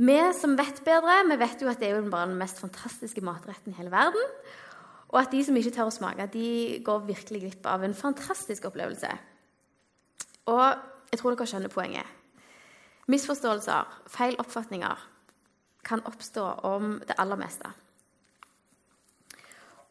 Vi 0.02 0.18
som 0.34 0.54
vet 0.58 0.80
bedre, 0.86 1.18
vi 1.28 1.36
vet 1.42 1.62
jo 1.62 1.68
at 1.70 1.82
det 1.82 1.90
er 1.90 1.98
jo 1.98 2.10
bare 2.10 2.30
den 2.30 2.40
mest 2.40 2.62
fantastiske 2.62 3.22
matretten 3.24 3.74
i 3.74 3.76
hele 3.76 3.92
verden. 3.92 4.30
Og 5.12 5.20
at 5.20 5.34
de 5.34 5.42
som 5.44 5.56
ikke 5.58 5.74
tør 5.74 5.90
å 5.90 5.94
smake, 5.94 6.30
de 6.32 6.80
går 6.86 7.04
virkelig 7.10 7.42
glipp 7.42 7.68
av 7.68 7.84
en 7.84 7.94
fantastisk 7.94 8.70
opplevelse. 8.70 9.10
Og 10.48 10.64
jeg 11.12 11.20
tror 11.20 11.36
dere 11.36 11.48
skjønner 11.50 11.72
poenget. 11.72 12.08
Misforståelser, 13.12 13.90
feil 14.08 14.38
oppfatninger, 14.40 15.08
kan 15.84 16.00
oppstå 16.06 16.44
om 16.64 16.94
det 17.04 17.18
aller 17.20 17.36
meste. 17.36 17.68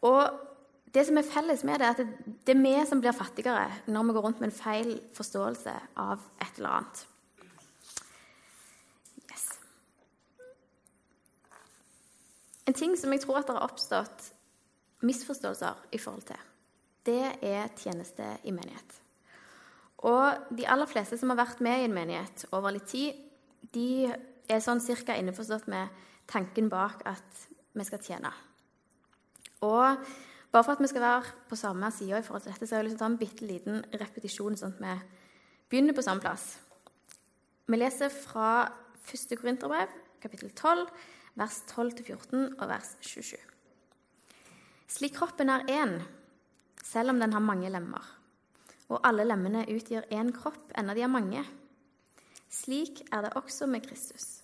Og 0.08 0.51
det 0.92 1.06
som 1.08 1.18
er 1.18 1.28
felles 1.28 1.64
med 1.64 1.80
det, 1.80 1.88
er 1.88 1.96
at 1.96 2.28
det 2.48 2.56
er 2.56 2.64
vi 2.64 2.74
som 2.88 3.00
blir 3.04 3.16
fattigere 3.16 3.70
når 3.88 4.10
vi 4.10 4.16
går 4.18 4.26
rundt 4.26 4.42
med 4.44 4.52
en 4.52 4.58
feil 4.58 4.92
forståelse 5.16 5.74
av 6.04 6.24
et 6.44 6.58
eller 6.60 6.76
annet. 6.76 7.04
Yes. 9.30 9.46
En 12.68 12.76
ting 12.76 12.98
som 13.00 13.14
jeg 13.16 13.24
tror 13.24 13.40
at 13.40 13.48
det 13.48 13.56
har 13.56 13.68
oppstått 13.70 14.32
misforståelser 15.08 15.88
i 15.96 16.02
forhold 16.02 16.28
til, 16.28 16.42
det 17.08 17.24
er 17.42 17.72
tjeneste 17.80 18.28
i 18.44 18.52
menighet. 18.54 18.98
Og 20.06 20.54
de 20.58 20.68
aller 20.70 20.90
fleste 20.90 21.18
som 21.18 21.32
har 21.32 21.40
vært 21.40 21.62
med 21.64 21.80
i 21.80 21.88
en 21.88 21.96
menighet 21.96 22.46
over 22.52 22.74
litt 22.74 22.90
tid, 22.90 23.16
de 23.74 24.12
er 24.52 24.62
sånn 24.62 24.82
cirka 24.84 25.16
innforstått 25.18 25.70
med 25.72 25.88
tanken 26.30 26.68
bak 26.72 27.06
at 27.08 27.46
vi 27.78 27.86
skal 27.88 28.02
tjene. 28.04 28.32
Og 29.64 30.02
bare 30.52 30.66
for 30.68 30.76
at 30.76 30.84
vi 30.84 30.90
skal 30.92 31.04
være 31.06 31.36
på 31.50 31.56
samme 31.56 31.92
side 31.96 32.20
i 32.20 32.26
forhold 32.26 32.44
til 32.44 32.52
dette, 32.52 32.68
så 32.68 32.76
har 32.76 32.82
jeg 32.82 32.90
lyst 32.90 32.98
til 32.98 33.02
å 33.02 33.06
ta 33.06 33.12
en 33.12 33.22
bitte 33.22 33.48
liten 33.48 33.84
repetisjon, 34.02 34.58
sånn 34.60 34.76
at 34.76 34.82
vi 34.84 34.96
begynner 35.72 35.96
på 35.96 36.04
samme 36.04 36.24
plass. 36.24 36.58
Vi 37.72 37.80
leser 37.80 38.12
fra 38.12 38.68
1. 39.08 39.38
Korinterbrev, 39.40 39.94
kapittel 40.22 40.52
12, 40.52 40.88
vers 41.40 41.62
12-14 41.72 42.58
og 42.58 42.66
vers 42.68 42.96
27. 43.00 43.38
Slik 44.92 45.16
kroppen 45.16 45.54
er 45.54 45.64
én, 45.72 45.96
selv 46.84 47.14
om 47.14 47.22
den 47.22 47.32
har 47.32 47.44
mange 47.44 47.72
lemmer, 47.72 48.04
og 48.92 49.00
alle 49.08 49.24
lemmene 49.24 49.64
utgjør 49.72 50.10
én 50.12 50.34
kropp, 50.36 50.74
enda 50.76 50.98
de 50.98 51.06
er 51.06 51.12
mange. 51.12 51.46
Slik 52.52 53.06
er 53.08 53.24
det 53.24 53.38
også 53.40 53.70
med 53.72 53.86
Kristus. 53.88 54.42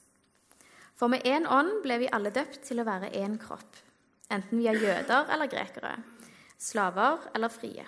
For 0.96 1.12
med 1.12 1.28
én 1.28 1.46
ånd 1.52 1.82
ble 1.84 2.00
vi 2.00 2.14
alle 2.16 2.32
døpt 2.32 2.64
til 2.70 2.80
å 2.80 2.88
være 2.88 3.12
én 3.20 3.36
kropp, 3.42 3.76
enten 4.34 4.60
vi 4.60 4.68
er 4.70 4.80
jøder 4.82 5.32
eller 5.34 5.50
grekere, 5.52 5.96
slaver 6.58 7.30
eller 7.36 7.52
frie. 7.54 7.86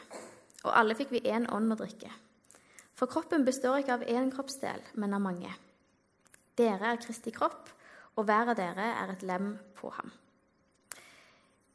Og 0.66 0.72
alle 0.76 0.96
fikk 0.98 1.14
vi 1.16 1.24
én 1.28 1.48
ånd 1.52 1.72
å 1.74 1.80
drikke. 1.80 2.12
For 3.00 3.08
kroppen 3.08 3.46
består 3.48 3.80
ikke 3.80 3.96
av 3.96 4.08
én 4.12 4.32
kroppsdel, 4.34 4.82
men 5.00 5.16
av 5.16 5.24
mange. 5.24 5.52
Dere 6.60 6.94
er 6.94 7.00
Kristi 7.00 7.32
kropp, 7.32 7.70
og 8.20 8.26
hver 8.28 8.52
av 8.52 8.58
dere 8.60 8.90
er 9.00 9.14
et 9.14 9.24
lem 9.24 9.54
på 9.80 9.92
ham. 9.96 10.12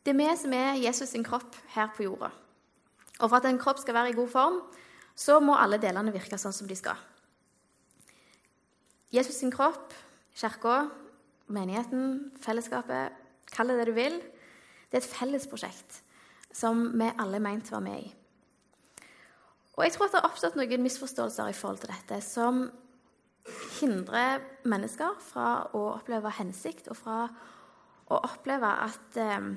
Det 0.05 0.13
er 0.13 0.19
vi 0.19 0.27
som 0.37 0.53
er 0.53 0.77
Jesus 0.83 1.15
sin 1.15 1.25
kropp 1.25 1.57
her 1.73 1.89
på 1.97 2.05
jorda. 2.05 2.29
Og 3.23 3.31
for 3.31 3.39
at 3.39 3.47
en 3.49 3.61
kropp 3.61 3.81
skal 3.81 3.97
være 3.97 4.13
i 4.13 4.17
god 4.19 4.29
form, 4.29 4.59
så 5.17 5.39
må 5.41 5.57
alle 5.57 5.79
delene 5.81 6.13
virke 6.13 6.37
sånn 6.41 6.53
som 6.53 6.69
de 6.69 6.77
skal. 6.77 6.99
Jesus 9.15 9.39
sin 9.39 9.53
kropp, 9.55 9.95
kirka, 10.37 10.91
menigheten, 11.55 12.35
fellesskapet, 12.43 13.15
kall 13.55 13.71
det 13.71 13.79
det 13.81 13.89
du 13.89 13.95
vil, 13.97 14.19
det 14.95 15.01
er 15.01 15.09
et 15.09 15.15
fellesprosjekt 15.17 15.97
som 16.55 16.85
vi 16.95 17.09
alle 17.19 17.41
er 17.41 17.43
meint 17.43 17.67
å 17.67 17.75
være 17.75 17.83
med 17.83 18.05
i. 18.05 18.13
Og 19.75 19.83
jeg 19.83 19.95
tror 19.97 20.07
at 20.07 20.13
det 20.15 20.21
har 20.21 20.29
oppstått 20.29 20.59
noen 20.61 20.85
misforståelser 20.85 21.51
i 21.51 21.57
forhold 21.59 21.83
til 21.83 21.91
dette 21.91 22.21
som 22.23 22.61
hindrer 23.81 24.39
mennesker 24.71 25.19
fra 25.19 25.49
å 25.75 25.83
oppleve 25.97 26.31
hensikt, 26.39 26.93
og 26.95 27.01
fra 27.01 27.19
å 28.07 28.21
oppleve 28.23 28.71
at, 28.87 29.19
eh, 29.19 29.51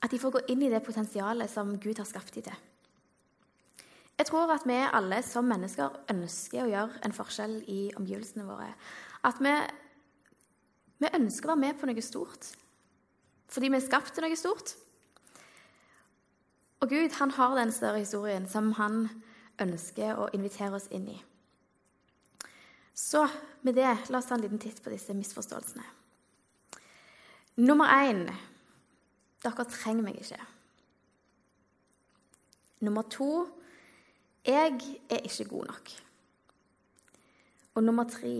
at 0.00 0.10
de 0.10 0.22
får 0.24 0.38
gå 0.38 0.44
inn 0.48 0.64
i 0.64 0.72
det 0.72 0.80
potensialet 0.86 1.52
som 1.52 1.76
Gud 1.76 2.00
har 2.00 2.08
skapt 2.08 2.32
dem 2.40 2.48
til. 2.48 3.86
Jeg 4.16 4.32
tror 4.32 4.48
at 4.48 4.64
vi 4.64 4.80
alle 4.80 5.20
som 5.22 5.44
mennesker 5.44 5.92
ønsker 6.08 6.64
å 6.64 6.72
gjøre 6.72 7.04
en 7.04 7.12
forskjell 7.12 7.58
i 7.68 7.90
omgivelsene 8.00 8.48
våre. 8.48 8.72
At 9.28 9.44
vi, 9.44 9.52
vi 11.04 11.16
ønsker 11.20 11.50
å 11.50 11.52
være 11.52 11.66
med 11.66 11.76
på 11.76 11.90
noe 11.90 12.00
stort 12.00 12.56
fordi 13.48 13.70
vi 13.70 13.78
er 13.78 13.84
skapt 13.84 14.14
til 14.14 14.26
noe 14.26 14.38
stort. 14.38 14.74
Og 16.80 16.90
Gud 16.90 17.14
han 17.18 17.32
har 17.38 17.54
den 17.56 17.72
større 17.72 18.02
historien 18.02 18.48
som 18.50 18.72
han 18.76 19.06
ønsker 19.62 20.18
å 20.20 20.28
invitere 20.36 20.76
oss 20.76 20.90
inn 20.92 21.08
i. 21.08 21.16
Så 22.96 23.26
med 23.64 23.76
det, 23.76 23.88
la 24.08 24.18
oss 24.18 24.28
ta 24.28 24.36
en 24.36 24.44
liten 24.44 24.60
titt 24.60 24.82
på 24.84 24.92
disse 24.92 25.14
misforståelsene. 25.16 25.84
Nummer 27.56 27.88
én 27.88 28.26
dere 29.44 29.64
trenger 29.70 30.04
meg 30.04 30.20
ikke. 30.20 30.40
Nummer 32.84 33.06
to 33.08 33.30
jeg 34.46 34.76
er 35.10 35.24
ikke 35.24 35.48
god 35.50 35.70
nok. 35.72 35.92
Og 37.74 37.84
nummer 37.84 38.08
tre 38.08 38.34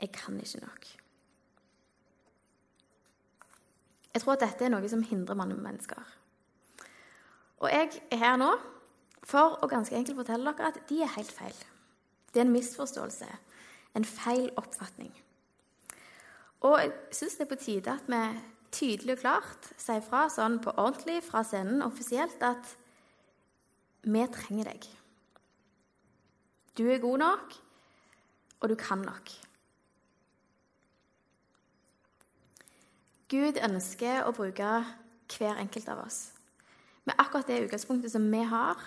jeg 0.00 0.12
kan 0.12 0.40
ikke 0.40 0.64
nok. 0.64 0.99
Jeg 4.14 4.22
tror 4.22 4.34
at 4.34 4.42
dette 4.42 4.66
er 4.66 4.72
noe 4.72 4.88
som 4.90 5.02
hindrer 5.06 5.38
mange 5.38 5.56
mennesker. 5.58 6.02
Og 7.60 7.70
jeg 7.70 7.90
er 8.10 8.22
her 8.22 8.38
nå 8.40 8.50
for 9.26 9.58
å 9.60 9.68
ganske 9.70 9.94
enkelt 9.96 10.18
fortelle 10.22 10.54
dere 10.56 10.70
at 10.72 10.80
de 10.88 11.02
er 11.04 11.12
helt 11.16 11.32
feil. 11.32 11.56
Det 12.32 12.40
er 12.40 12.46
en 12.46 12.54
misforståelse, 12.54 13.28
en 13.98 14.06
feil 14.06 14.48
oppfatning. 14.58 15.12
Og 16.66 16.76
jeg 16.80 16.92
syns 17.16 17.36
det 17.38 17.46
er 17.46 17.50
på 17.52 17.60
tide 17.60 17.92
at 17.94 18.08
vi 18.10 18.22
tydelig 18.70 19.16
og 19.16 19.22
klart 19.24 19.70
sier 19.80 20.02
fra 20.04 20.26
sånn 20.30 20.60
på 20.62 20.74
ordentlig 20.76 21.20
fra 21.26 21.42
scenen 21.46 21.82
offisielt 21.82 22.42
at 22.46 22.74
vi 24.06 24.24
trenger 24.32 24.70
deg. 24.70 24.86
Du 26.78 26.86
er 26.88 27.02
god 27.02 27.20
nok, 27.20 27.56
og 28.60 28.70
du 28.70 28.76
kan 28.78 29.02
nok. 29.04 29.32
Gud 33.30 33.60
ønsker 33.62 34.24
å 34.26 34.34
bruke 34.34 34.70
hver 35.30 35.60
enkelt 35.62 35.88
av 35.92 36.02
oss 36.02 36.20
med 37.06 37.14
akkurat 37.18 37.46
det 37.46 37.62
utgangspunktet 37.64 38.12
som 38.12 38.26
vi 38.30 38.42
har, 38.44 38.78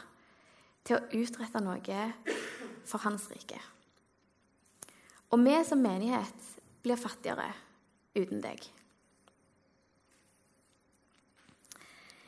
til 0.83 0.99
å 0.99 1.21
utrette 1.23 1.61
noe 1.63 1.99
for 2.87 3.03
Hans 3.05 3.29
rike. 3.31 3.59
Og 5.31 5.39
vi 5.41 5.55
som 5.65 5.81
menighet 5.81 6.49
blir 6.83 6.99
fattigere 6.99 7.47
uten 8.13 8.43
deg. 8.43 8.67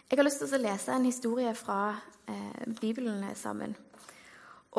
Jeg 0.05 0.19
har 0.19 0.25
lyst 0.25 0.39
til 0.41 0.55
å 0.55 0.61
lese 0.61 0.93
en 0.95 1.05
historie 1.05 1.51
fra 1.57 1.97
eh, 2.31 2.63
Bibelen 2.79 3.25
sammen. 3.35 3.75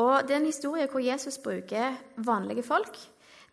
Og 0.00 0.24
Det 0.24 0.34
er 0.34 0.40
en 0.40 0.48
historie 0.48 0.88
hvor 0.88 1.04
Jesus 1.04 1.38
bruker 1.42 1.96
vanlige 2.16 2.64
folk 2.66 2.96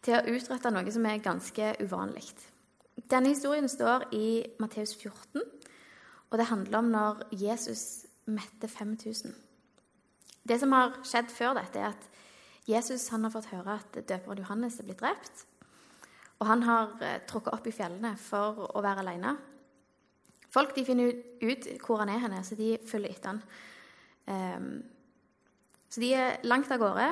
til 0.04 0.18
å 0.18 0.36
utrette 0.36 0.72
noe 0.72 0.92
som 0.92 1.06
er 1.08 1.24
ganske 1.24 1.76
uvanlig. 1.84 2.32
Denne 2.98 3.34
historien 3.34 3.70
står 3.70 4.08
i 4.14 4.44
Matteus 4.62 4.94
14, 4.96 5.42
og 6.30 6.38
det 6.38 6.46
handler 6.50 6.78
om 6.78 6.92
når 6.94 7.24
Jesus 7.32 8.06
mette 8.26 8.68
5000. 8.68 9.34
Det 10.44 10.60
som 10.60 10.72
har 10.76 11.00
skjedd 11.06 11.32
før 11.32 11.56
dette, 11.58 11.80
er 11.80 11.94
at 11.94 12.10
Jesus 12.68 13.08
har 13.10 13.32
fått 13.34 13.50
høre 13.52 13.80
at 13.80 13.98
døperen 14.08 14.40
Johannes 14.44 14.80
er 14.80 14.88
blitt 14.88 15.02
drept. 15.02 15.46
Og 16.40 16.48
han 16.48 16.64
har 16.64 16.94
trukket 16.94 17.28
tråkket 17.30 17.54
opp 17.54 17.68
i 17.68 17.76
fjellene 17.76 18.14
for 18.20 18.64
å 18.70 18.84
være 18.84 19.04
alene. 19.04 19.36
Folk 20.54 20.76
finner 20.86 21.14
ut 21.42 21.68
hvor 21.82 22.02
han 22.04 22.12
er 22.14 22.22
henne, 22.24 22.44
så 22.44 22.56
de 22.56 22.76
følger 22.88 23.14
etter 23.14 23.32
han. 23.32 23.44
Um, 24.28 24.84
så 25.90 26.02
de 26.02 26.14
er 26.14 26.42
langt 26.44 26.72
av 26.72 26.82
gårde. 26.82 27.08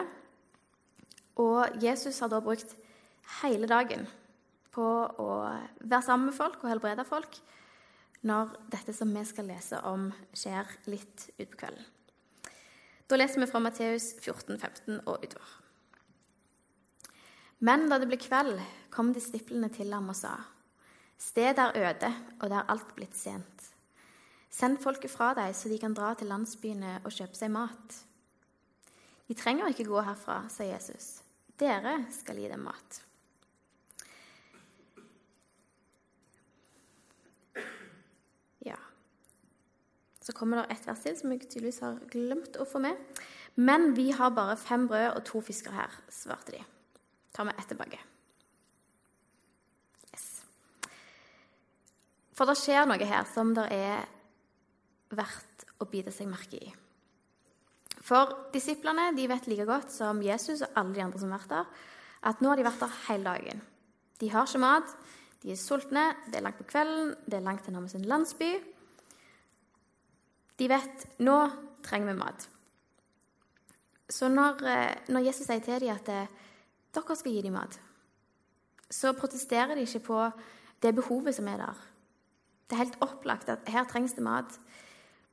Og 1.42 1.84
Jesus 1.84 2.20
har 2.20 2.30
da 2.30 2.42
brukt 2.44 2.76
hele 3.42 3.70
dagen 3.70 4.06
på 4.72 4.86
å 5.22 5.32
være 5.80 6.04
sammen 6.06 6.30
med 6.30 6.38
folk 6.38 6.62
og 6.64 6.72
helbrede 6.72 7.06
folk 7.08 7.40
når 8.28 8.54
dette 8.70 8.94
som 8.94 9.10
vi 9.14 9.24
skal 9.26 9.48
lese 9.50 9.80
om, 9.90 10.12
skjer 10.34 10.70
litt 10.92 11.26
utpå 11.40 11.64
kvelden. 11.64 11.88
Da 13.10 13.18
leser 13.18 13.42
vi 13.42 13.50
fra 13.50 13.60
Matteus 13.60 14.14
14, 14.22 14.56
15 14.56 15.02
og 15.02 15.26
utover. 15.26 15.58
Men 17.66 17.90
da 17.90 17.98
det 18.02 18.08
ble 18.10 18.18
kveld, 18.22 18.62
kom 18.94 19.12
disiplene 19.14 19.70
til 19.74 19.92
ham 19.94 20.10
og 20.10 20.18
sa:" 20.18 20.38
Stedet 21.22 21.60
er 21.60 21.90
øde, 21.90 22.14
og 22.42 22.50
det 22.50 22.58
er 22.58 22.72
alt 22.72 22.96
blitt 22.96 23.16
sent. 23.16 23.68
Send 24.50 24.80
folket 24.82 25.12
fra 25.12 25.34
deg, 25.38 25.54
så 25.56 25.70
de 25.70 25.78
kan 25.78 25.94
dra 25.94 26.14
til 26.18 26.32
landsbyene 26.32 27.02
og 27.06 27.12
kjøpe 27.14 27.38
seg 27.38 27.52
mat. 27.54 28.00
De 29.28 29.38
trenger 29.38 29.70
ikke 29.70 29.86
gå 29.86 30.02
herfra, 30.02 30.50
sa 30.50 30.66
Jesus. 30.66 31.22
Dere 31.60 32.06
skal 32.10 32.42
gi 32.42 32.50
dem 32.50 32.66
mat. 32.66 33.11
Så 40.22 40.36
kommer 40.38 40.62
det 40.62 40.76
ett 40.76 40.88
vers 40.88 41.02
til 41.02 41.18
som 41.18 41.34
jeg 41.34 41.48
tydeligvis 41.48 41.82
har 41.82 41.98
glemt 42.12 42.60
å 42.62 42.68
få 42.70 42.82
med. 42.84 42.98
Men 43.58 43.92
vi 43.98 44.12
har 44.16 44.34
bare 44.36 44.58
fem 44.60 44.86
brød 44.88 45.16
og 45.16 45.24
to 45.28 45.42
fisker 45.44 45.74
her, 45.76 45.96
svarte 46.14 46.54
de. 46.56 46.62
Tar 47.34 47.48
vi 47.50 47.56
ett 47.58 47.68
tilbake. 47.72 48.00
Yes. 50.12 50.28
For 52.38 52.48
det 52.48 52.60
skjer 52.60 52.86
noe 52.90 53.10
her 53.10 53.26
som 53.34 53.56
det 53.58 53.68
er 53.74 54.06
verdt 55.12 55.66
å 55.82 55.90
bite 55.90 56.14
seg 56.14 56.30
merke 56.30 56.60
i. 56.62 56.72
For 58.02 58.34
disiplene 58.54 59.12
de 59.18 59.28
vet 59.30 59.48
like 59.50 59.66
godt 59.70 59.92
som 59.94 60.22
Jesus 60.26 60.64
og 60.66 60.78
alle 60.80 60.96
de 60.96 61.04
andre 61.04 61.22
som 61.22 61.34
har 61.34 61.42
vært 61.42 61.56
der, 61.56 61.74
at 62.30 62.42
nå 62.42 62.52
har 62.52 62.60
de 62.60 62.66
vært 62.66 62.84
der 62.84 63.00
hele 63.08 63.26
dagen. 63.34 63.62
De 64.22 64.30
har 64.30 64.46
ikke 64.46 64.62
mat, 64.62 64.94
de 65.42 65.54
er 65.54 65.58
sultne, 65.58 66.12
det 66.30 66.38
er 66.38 66.46
langt 66.46 66.60
på 66.62 66.68
kvelden, 66.70 67.16
det 67.26 67.40
er 67.40 67.46
langt 67.46 67.66
til 67.66 67.74
nærmeste 67.74 68.02
landsby. 68.06 68.52
De 70.62 70.70
vet 70.70 71.06
nå 71.26 71.38
trenger 71.82 72.12
vi 72.12 72.20
mat. 72.20 72.48
Så 74.12 74.28
når, 74.30 74.62
eh, 74.68 74.96
når 75.10 75.26
Jesus 75.26 75.48
sier 75.48 75.64
til 75.64 75.80
dem 75.82 75.96
at 75.96 76.10
eh, 76.12 76.28
dere 76.94 77.16
skal 77.18 77.34
gi 77.34 77.42
dem 77.42 77.56
mat, 77.58 77.80
så 78.92 79.16
protesterer 79.18 79.74
de 79.76 79.88
ikke 79.88 80.04
på 80.12 80.20
det 80.84 80.94
behovet 80.96 81.36
som 81.36 81.48
er 81.48 81.64
der. 81.64 81.80
Det 82.68 82.76
er 82.76 82.84
helt 82.84 83.02
opplagt 83.02 83.50
at 83.50 83.70
her 83.72 83.88
trengs 83.88 84.14
det 84.14 84.24
mat. 84.24 84.60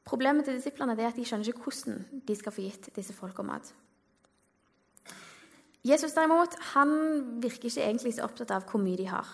Problemet 0.08 0.46
til 0.46 0.56
disiplene 0.56 0.96
er 0.96 1.10
at 1.10 1.18
de 1.18 1.26
skjønner 1.26 1.50
ikke 1.50 1.66
hvordan 1.66 2.22
de 2.28 2.36
skal 2.36 2.54
få 2.54 2.64
gitt 2.64 2.88
disse 2.96 3.12
folka 3.12 3.42
mat. 3.42 3.74
Jesus 5.84 6.12
derimot, 6.12 6.54
han 6.74 6.90
virker 7.42 7.68
ikke 7.68 7.84
egentlig 7.84 8.14
så 8.16 8.24
opptatt 8.26 8.50
av 8.54 8.64
hvor 8.70 8.80
mye 8.82 8.98
de 8.98 9.06
har. 9.10 9.28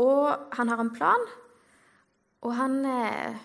Og 0.00 0.56
han 0.56 0.68
har 0.68 0.80
en 0.82 0.92
plan, 0.94 1.24
og 2.42 2.54
han, 2.56 2.84
eh, 2.84 3.36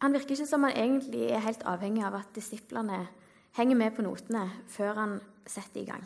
han 0.00 0.14
virker 0.16 0.32
ikke 0.32 0.48
som 0.48 0.64
han 0.64 0.76
egentlig 0.76 1.26
er 1.28 1.44
helt 1.44 1.64
avhengig 1.68 2.04
av 2.06 2.16
at 2.22 2.32
disiplene 2.34 3.02
henger 3.58 3.76
med 3.76 3.92
på 3.96 4.04
notene 4.06 4.46
før 4.72 4.96
han 4.96 5.16
setter 5.44 5.82
i 5.82 5.88
gang. 5.88 6.04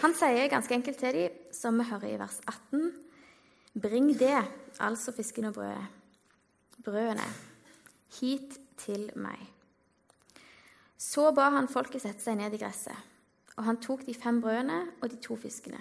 Han 0.00 0.14
sier 0.14 0.48
ganske 0.48 0.74
enkelt 0.76 1.00
til 1.02 1.16
dem, 1.16 1.38
som 1.52 1.78
vi 1.80 1.88
hører 1.88 2.12
i 2.12 2.18
vers 2.20 2.38
18.: 2.46 2.92
Bring 3.82 4.12
det, 4.18 4.38
altså 4.78 5.12
fisken 5.12 5.50
og 5.50 5.54
brødet, 5.54 5.86
brødene, 6.84 7.26
hit 8.20 8.58
til 8.78 9.10
meg. 9.16 9.42
Så 10.98 11.30
ba 11.34 11.50
han 11.50 11.68
folket 11.68 12.02
sette 12.02 12.22
seg 12.22 12.38
ned 12.38 12.54
i 12.54 12.60
gresset, 12.62 12.96
og 13.56 13.64
han 13.64 13.80
tok 13.82 14.06
de 14.06 14.14
fem 14.14 14.40
brødene 14.40 14.86
og 15.00 15.10
de 15.10 15.16
to 15.16 15.36
fiskene, 15.36 15.80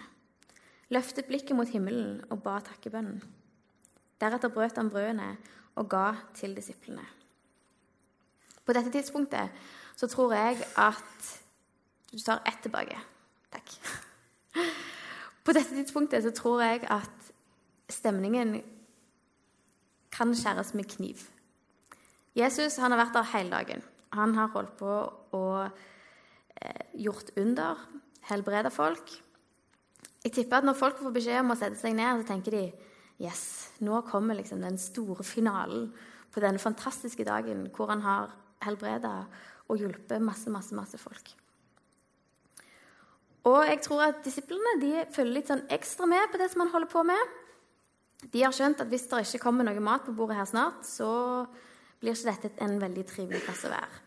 løftet 0.90 1.30
blikket 1.30 1.56
mot 1.56 1.70
himmelen 1.70 2.24
og 2.30 2.42
ba 2.44 2.60
takkebønnen. 2.66 3.22
Deretter 4.20 4.52
brøt 4.52 4.78
han 4.78 4.90
brødene 4.90 5.38
og 5.80 5.88
ga 5.90 6.12
til 6.36 6.56
disiplene. 6.58 7.06
På 8.66 8.76
dette 8.76 8.92
tidspunktet 8.94 9.50
så 9.98 10.08
tror 10.08 10.36
jeg 10.36 10.64
at 10.78 11.36
Du 12.10 12.18
tar 12.18 12.42
ett 12.48 12.58
tilbake. 12.64 12.98
Takk. 13.54 13.70
På 15.46 15.54
dette 15.54 15.76
tidspunktet 15.76 16.24
så 16.26 16.32
tror 16.34 16.62
jeg 16.64 16.88
at 16.90 17.28
stemningen 17.90 18.64
kan 20.10 20.34
skjæres 20.34 20.74
med 20.74 20.90
kniv. 20.90 21.22
Jesus 22.34 22.80
han 22.82 22.92
har 22.92 23.04
vært 23.04 23.14
der 23.14 23.30
hele 23.38 23.52
dagen. 23.52 23.84
Han 24.18 24.34
har 24.36 24.50
holdt 24.56 24.74
på 24.80 24.96
og 25.38 25.70
eh, 26.62 26.86
gjort 26.98 27.30
under, 27.38 27.78
helbreda 28.32 28.70
folk. 28.74 29.12
Jeg 30.24 30.32
tipper 30.32 30.58
at 30.58 30.66
når 30.66 30.74
folk 30.74 30.98
får 30.98 31.14
beskjed 31.14 31.44
om 31.44 31.54
å 31.54 31.60
sette 31.60 31.78
seg 31.78 31.94
ned, 31.94 32.24
så 32.24 32.34
tenker 32.34 32.58
de 32.58 32.64
yes, 33.20 33.44
nå 33.84 34.02
kommer 34.08 34.38
liksom 34.38 34.62
den 34.64 34.78
store 34.80 35.24
finalen 35.28 35.90
på 36.34 36.44
denne 36.44 36.62
fantastiske 36.62 37.26
dagen 37.28 37.68
hvor 37.76 37.92
han 37.92 38.04
har 38.06 38.34
helbreda 38.64 39.14
og 39.70 39.80
hjulpet 39.80 40.24
masse, 40.24 40.50
masse, 40.52 40.76
masse 40.76 40.98
folk. 40.98 41.34
Og 43.50 43.62
jeg 43.66 43.82
tror 43.86 44.04
at 44.10 44.24
disiplene 44.26 44.80
de 44.82 45.06
følger 45.16 45.36
litt 45.36 45.50
sånn 45.50 45.66
ekstra 45.72 46.08
med 46.10 46.32
på 46.32 46.40
det 46.42 46.50
som 46.52 46.64
han 46.66 46.72
holder 46.74 46.92
på 46.92 47.04
med. 47.08 47.38
De 48.34 48.44
har 48.44 48.54
skjønt 48.56 48.82
at 48.84 48.90
hvis 48.92 49.08
det 49.08 49.22
ikke 49.24 49.46
kommer 49.46 49.66
noe 49.66 49.84
mat 49.84 50.04
på 50.06 50.16
bordet 50.16 50.38
her 50.38 50.50
snart, 50.50 50.84
så 50.86 51.46
blir 52.02 52.16
ikke 52.16 52.34
dette 52.34 52.66
en 52.66 52.76
veldig 52.82 53.06
trivelig 53.08 53.42
plass 53.46 53.64
å 53.68 53.72
være. 53.72 54.02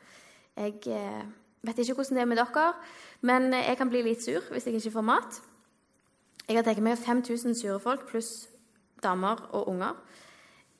Jeg 0.61 0.77
eh, 0.93 1.23
vet 1.65 1.81
ikke 1.81 1.97
hvordan 1.97 2.19
det 2.19 2.25
er 2.25 2.29
med 2.29 2.41
dere, 2.43 2.67
men 3.25 3.49
jeg 3.57 3.79
kan 3.81 3.91
bli 3.93 4.05
litt 4.05 4.25
sur 4.25 4.45
hvis 4.53 4.69
jeg 4.69 4.79
ikke 4.79 4.97
får 4.99 5.09
mat. 5.09 5.41
Jeg 6.49 6.59
har 6.59 6.67
tenkt 6.67 6.85
meg 6.85 7.01
5000 7.01 7.57
sure 7.57 7.81
folk 7.81 8.05
pluss 8.11 8.52
damer 9.03 9.49
og 9.53 9.69
unger 9.69 9.99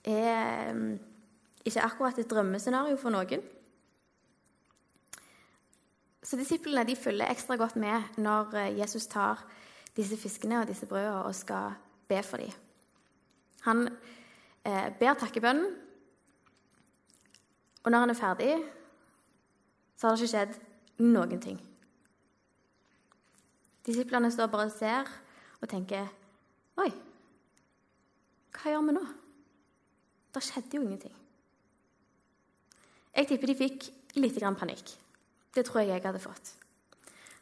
er 0.05 0.71
eh, 0.71 0.99
ikke 1.65 1.83
akkurat 1.83 2.19
et 2.19 2.31
drømmescenario 2.31 2.97
for 2.97 3.15
noen. 3.15 3.43
Så 6.23 6.39
disiplene 6.39 6.87
de 6.87 6.97
følger 6.97 7.31
ekstra 7.31 7.57
godt 7.57 7.77
med 7.77 8.19
når 8.19 8.55
eh, 8.55 8.79
Jesus 8.79 9.07
tar 9.07 9.43
disse 9.97 10.17
fiskene 10.17 10.61
og 10.61 10.69
disse 10.69 10.87
brødene 10.87 11.25
og 11.25 11.35
skal 11.35 11.75
be 12.09 12.23
for 12.23 12.37
dem. 12.37 12.51
Han 13.63 13.89
eh, 14.65 14.89
ber 14.99 15.15
takkebønnen, 15.15 15.67
og 17.83 17.91
når 17.91 17.99
han 17.99 18.11
er 18.11 18.15
ferdig, 18.15 18.55
så 19.97 20.07
har 20.07 20.17
det 20.17 20.23
ikke 20.23 20.33
skjedd 20.33 20.59
noen 21.03 21.41
ting. 21.43 21.61
Disiplene 23.87 24.31
står 24.31 24.51
bare 24.51 24.67
og 24.71 24.75
ser 24.75 25.09
og 25.61 25.69
tenker 25.71 26.07
Oi, 26.79 26.89
hva 28.53 28.73
gjør 28.73 28.87
vi 28.89 28.95
nå? 28.97 29.03
Det 30.33 30.43
skjedde 30.45 30.79
jo 30.79 30.83
ingenting. 30.85 31.15
Jeg 33.13 33.29
tipper 33.29 33.51
de 33.51 33.57
fikk 33.59 33.89
litt 34.17 34.39
panikk. 34.41 34.95
Det 35.53 35.65
tror 35.67 35.83
jeg 35.83 35.93
jeg 35.93 36.05
hadde 36.05 36.23
fått. 36.23 36.55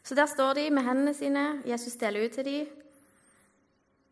Så 0.03 0.15
der 0.15 0.25
står 0.25 0.53
de 0.57 0.69
med 0.69 0.83
hendene 0.83 1.13
sine. 1.13 1.61
Jesus 1.65 1.95
deler 1.95 2.25
ut 2.25 2.31
til 2.35 2.45
dem. 2.45 2.67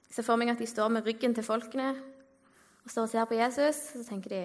Jeg 0.07 0.15
ser 0.15 0.23
for 0.23 0.39
meg 0.39 0.49
at 0.49 0.59
de 0.59 0.67
står 0.67 0.89
med 0.89 1.05
ryggen 1.05 1.35
til 1.35 1.43
folkene 1.43 1.91
og 2.83 2.91
står 2.91 3.03
og 3.03 3.09
ser 3.09 3.25
på 3.25 3.37
Jesus. 3.37 3.75
Så 3.93 4.03
tenker 4.07 4.29
de 4.29 4.41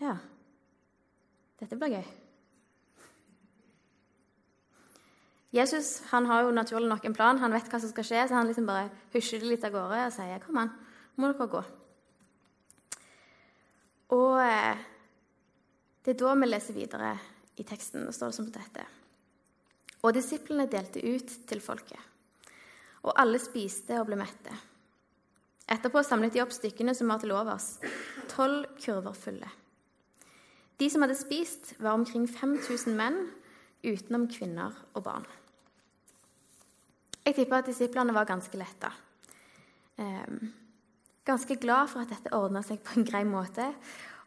Ja, 0.00 0.18
dette 1.60 1.76
blir 1.76 1.94
gøy. 1.94 2.25
Jesus 5.56 6.02
han 6.10 6.26
har 6.28 6.44
jo 6.44 6.52
naturlig 6.54 6.90
nok 6.90 7.06
en 7.08 7.16
plan, 7.16 7.38
han 7.40 7.54
vet 7.54 7.68
hva 7.72 7.80
som 7.80 7.90
skal 7.92 8.04
skje, 8.04 8.26
så 8.28 8.36
han 8.36 8.48
liksom 8.48 8.68
bare 8.68 8.90
husjer 9.14 9.40
det 9.40 9.50
litt 9.54 9.64
av 9.64 9.72
gårde 9.72 10.02
og 10.04 10.12
sier 10.12 10.42
'Kom 10.44 10.58
an, 10.60 10.72
må 11.16 11.32
dere 11.32 11.48
gå'. 11.48 11.64
Og 14.14 14.38
eh, 14.38 14.76
det 16.04 16.14
er 16.14 16.20
da 16.20 16.34
vi 16.34 16.46
leser 16.46 16.74
videre 16.74 17.18
i 17.56 17.64
teksten. 17.64 18.06
og 18.06 18.14
står 18.14 18.26
det 18.26 18.34
som 18.34 18.50
dette. 18.52 18.84
Og 20.02 20.14
disiplene 20.14 20.68
delte 20.70 21.02
ut 21.02 21.32
til 21.48 21.60
folket. 21.60 21.98
Og 23.02 23.12
alle 23.16 23.38
spiste 23.38 23.98
og 23.98 24.06
ble 24.06 24.16
mette. 24.16 24.54
Etterpå 25.66 26.02
samlet 26.06 26.32
de 26.32 26.42
opp 26.42 26.52
stykkene 26.54 26.94
som 26.94 27.08
var 27.08 27.18
til 27.18 27.32
overs, 27.34 27.80
tolv 28.30 28.68
kurver 28.78 29.16
fulle. 29.18 29.48
De 30.78 30.90
som 30.90 31.02
hadde 31.02 31.16
spist, 31.18 31.74
var 31.80 31.96
omkring 31.96 32.28
5000 32.28 32.94
menn, 32.94 33.18
utenom 33.82 34.28
kvinner 34.30 34.76
og 34.94 35.02
barn. 35.08 35.26
Jeg 37.26 37.34
tipper 37.34 37.58
at 37.58 37.66
disiplene 37.66 38.14
var 38.14 38.24
ganske 38.24 38.58
letta. 38.58 38.92
Eh, 39.98 40.50
ganske 41.26 41.56
glad 41.56 41.88
for 41.90 42.04
at 42.04 42.12
dette 42.12 42.34
ordna 42.36 42.62
seg 42.62 42.78
på 42.86 43.00
en 43.00 43.06
grei 43.08 43.24
måte, 43.26 43.66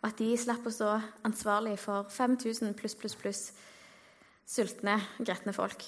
og 0.02 0.10
at 0.10 0.20
de 0.20 0.34
slapp 0.38 0.68
å 0.68 0.74
stå 0.74 0.90
ansvarlig 1.28 1.78
for 1.80 2.10
5000 2.12 2.76
pluss, 2.76 2.96
pluss, 3.00 3.16
pluss 3.16 3.42
sultne, 4.50 4.98
gretne 5.24 5.54
folk. 5.56 5.86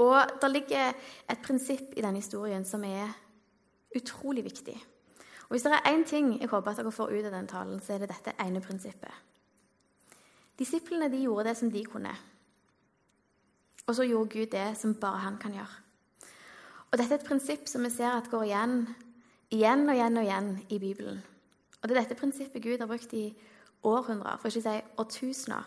Og 0.00 0.16
det 0.42 0.50
ligger 0.50 0.92
et 1.28 1.42
prinsipp 1.44 1.96
i 1.96 2.04
denne 2.04 2.20
historien 2.20 2.64
som 2.64 2.84
er 2.84 3.08
utrolig 3.96 4.44
viktig. 4.44 4.76
Og 5.48 5.54
Hvis 5.56 5.62
det 5.62 5.72
er 5.72 5.88
én 5.92 6.04
ting 6.04 6.34
jeg 6.40 6.48
håper 6.48 6.70
at 6.70 6.76
dere 6.76 6.92
får 6.92 7.12
ut 7.12 7.24
av 7.24 7.32
den 7.32 7.48
talen, 7.48 7.80
så 7.80 7.94
er 7.94 7.98
det 7.98 8.12
dette 8.12 8.36
ene 8.40 8.60
prinsippet. 8.60 9.12
Disiplene 10.58 11.08
de 11.08 11.24
gjorde 11.24 11.48
det 11.48 11.56
som 11.56 11.70
de 11.70 11.84
kunne. 11.84 12.12
Og 13.86 13.94
så 13.96 14.06
gjorde 14.06 14.30
Gud 14.30 14.46
det 14.52 14.76
som 14.78 14.94
bare 14.94 15.24
han 15.24 15.38
kan 15.38 15.52
gjøre. 15.52 15.76
Og 16.90 16.98
Dette 16.98 17.14
er 17.14 17.18
et 17.20 17.26
prinsipp 17.26 17.68
som 17.70 17.84
vi 17.86 17.90
ser 17.90 18.10
at 18.10 18.30
går 18.30 18.48
igjen, 18.48 18.80
igjen 19.50 19.88
og 19.88 19.94
igjen 19.94 20.16
og 20.16 20.24
igjen 20.24 20.50
i 20.68 20.78
Bibelen. 20.78 21.22
Og 21.82 21.88
Det 21.88 21.96
er 21.96 22.00
dette 22.02 22.18
prinsippet 22.18 22.62
Gud 22.62 22.78
har 22.78 22.86
brukt 22.86 23.12
i 23.12 23.30
århundrer, 23.82 24.36
for 24.36 24.48
ikke 24.48 24.60
å 24.60 24.66
si 24.66 24.82
årtusener, 25.00 25.64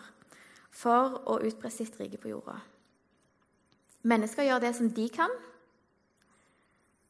for 0.70 1.18
å 1.26 1.40
utbre 1.42 1.70
sitt 1.70 1.96
rike 2.00 2.20
på 2.22 2.30
jorda. 2.30 2.58
Mennesker 4.04 4.46
gjør 4.46 4.62
det 4.62 4.74
som 4.76 4.90
de 4.90 5.08
kan, 5.08 5.32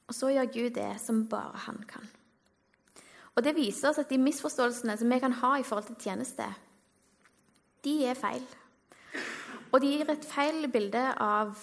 og 0.08 0.14
så 0.14 0.30
gjør 0.32 0.52
Gud 0.52 0.74
det 0.76 0.92
som 1.02 1.24
bare 1.28 1.64
han 1.66 1.82
kan. 1.88 2.08
Og 3.34 3.42
Det 3.44 3.56
viser 3.56 3.88
oss 3.88 3.98
at 3.98 4.10
de 4.10 4.18
misforståelsene 4.18 4.96
som 4.96 5.10
vi 5.10 5.18
kan 5.18 5.32
ha 5.32 5.56
i 5.58 5.62
forhold 5.66 5.88
til 5.88 5.96
tjeneste, 6.06 6.46
de 7.84 8.04
er 8.06 8.14
feil. 8.14 8.44
Og 9.74 9.82
de 9.82 9.90
gir 9.90 10.10
et 10.12 10.26
feil 10.30 10.68
bilde 10.70 11.02
av, 11.18 11.56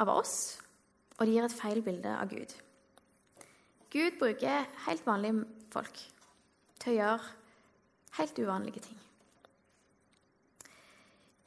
av 0.00 0.10
oss, 0.14 0.56
og 1.18 1.26
de 1.28 1.34
gir 1.34 1.44
et 1.44 1.52
feil 1.52 1.82
bilde 1.84 2.14
av 2.16 2.30
Gud. 2.32 2.54
Gud 3.92 4.16
bruker 4.16 4.64
helt 4.86 5.04
vanlige 5.04 5.44
folk 5.74 6.00
til 6.80 6.94
å 6.94 6.96
gjøre 6.96 7.34
helt 8.16 8.40
uvanlige 8.40 8.84
ting. 8.86 8.96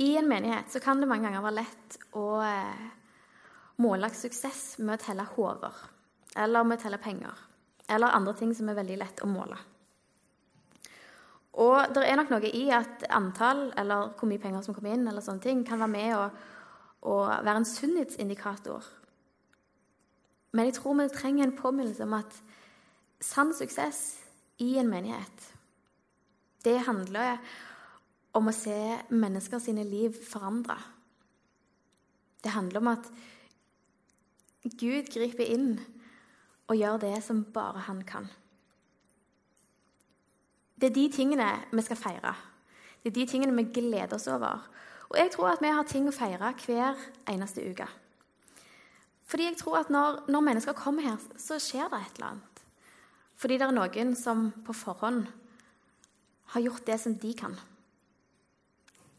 I 0.03 0.11
en 0.19 0.29
menighet 0.29 0.77
kan 0.83 1.01
det 1.01 1.09
mange 1.09 1.25
ganger 1.25 1.45
være 1.47 1.61
lett 1.63 1.97
å 2.19 2.27
eh, 2.45 2.85
måle 3.81 4.09
suksess 4.13 4.77
med 4.83 4.99
å 4.99 5.01
telle 5.01 5.25
hoder, 5.33 5.81
eller 6.37 6.67
med 6.67 6.77
å 6.77 6.83
telle 6.85 7.01
penger, 7.01 7.45
eller 7.89 8.13
andre 8.13 8.37
ting 8.37 8.53
som 8.53 8.69
er 8.69 8.77
veldig 8.77 8.99
lett 9.01 9.25
å 9.25 9.29
måle. 9.33 9.57
Og 11.53 11.93
det 11.93 12.03
er 12.07 12.17
nok 12.17 12.31
noe 12.33 12.49
i 12.49 12.65
at 12.73 13.05
antall, 13.13 13.67
eller 13.77 14.15
hvor 14.17 14.29
mye 14.29 14.41
penger 14.41 14.63
som 14.65 14.73
kommer 14.73 14.95
inn, 14.95 15.05
eller 15.07 15.21
sånne 15.21 15.43
ting, 15.43 15.61
kan 15.67 15.81
være 15.83 15.93
med 15.93 16.15
å, 16.17 16.23
å 17.13 17.17
være 17.45 17.59
en 17.61 17.69
sunnhetsindikator. 17.69 18.87
Men 20.53 20.69
jeg 20.69 20.77
tror 20.79 20.97
vi 20.97 21.07
trenger 21.13 21.47
en 21.47 21.57
påminnelse 21.57 22.05
om 22.07 22.17
at 22.17 22.39
sann 23.23 23.53
suksess 23.53 24.01
i 24.61 24.75
en 24.81 24.89
menighet. 24.89 25.47
Det 26.63 26.79
handler 26.87 27.37
om 28.33 28.49
å 28.49 28.55
se 28.55 28.77
mennesker 29.13 29.61
sine 29.61 29.85
liv 29.85 30.15
forandre. 30.25 30.77
Det 32.43 32.53
handler 32.53 32.81
om 32.81 32.91
at 32.95 33.09
Gud 34.79 35.09
griper 35.11 35.49
inn 35.53 35.75
og 36.71 36.79
gjør 36.79 37.01
det 37.03 37.17
som 37.25 37.43
bare 37.53 37.85
han 37.87 38.01
kan. 38.07 38.29
Det 40.79 40.89
er 40.89 40.95
de 40.95 41.07
tingene 41.13 41.49
vi 41.71 41.83
skal 41.85 41.99
feire. 41.99 42.33
Det 43.03 43.11
er 43.11 43.17
de 43.17 43.25
tingene 43.29 43.55
vi 43.57 43.67
gleder 43.75 44.15
oss 44.15 44.29
over. 44.31 44.63
Og 45.11 45.19
jeg 45.19 45.31
tror 45.33 45.51
at 45.51 45.61
vi 45.61 45.71
har 45.73 45.85
ting 45.87 46.07
å 46.09 46.15
feire 46.15 46.53
hver 46.65 46.99
eneste 47.29 47.63
uke. 47.63 47.87
Fordi 49.29 49.47
jeg 49.47 49.57
tror 49.59 49.79
at 49.79 49.91
når, 49.93 50.23
når 50.27 50.45
mennesker 50.45 50.77
kommer 50.77 51.05
her, 51.05 51.21
så 51.39 51.59
skjer 51.61 51.91
det 51.91 51.99
et 52.01 52.17
eller 52.17 52.31
annet. 52.31 52.63
Fordi 53.39 53.57
det 53.59 53.67
er 53.67 53.75
noen 53.75 54.15
som 54.17 54.49
på 54.65 54.75
forhånd 54.77 55.25
har 56.53 56.65
gjort 56.65 56.85
det 56.87 56.99
som 57.01 57.15
de 57.17 57.33
kan. 57.37 57.55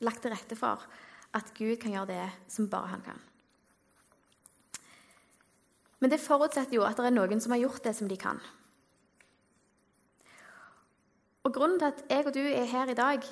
Lagt 0.04 0.22
til 0.22 0.34
rette 0.34 0.58
for 0.58 0.82
at 1.34 1.54
Gud 1.56 1.76
kan 1.82 1.94
gjøre 1.94 2.12
det 2.12 2.26
som 2.52 2.68
bare 2.70 2.92
han 2.92 3.02
kan. 3.04 3.18
Men 5.98 6.12
det 6.12 6.22
forutsetter 6.22 6.76
jo 6.76 6.84
at 6.86 6.98
det 7.00 7.08
er 7.08 7.16
noen 7.16 7.40
som 7.40 7.54
har 7.54 7.62
gjort 7.62 7.84
det 7.86 7.94
som 7.96 8.10
de 8.10 8.18
kan. 8.20 8.40
Og 11.44 11.52
Grunnen 11.52 11.78
til 11.78 11.90
at 11.92 12.04
jeg 12.08 12.26
og 12.26 12.34
du 12.34 12.40
er 12.40 12.64
her 12.64 12.88
i 12.88 12.96
dag 12.96 13.24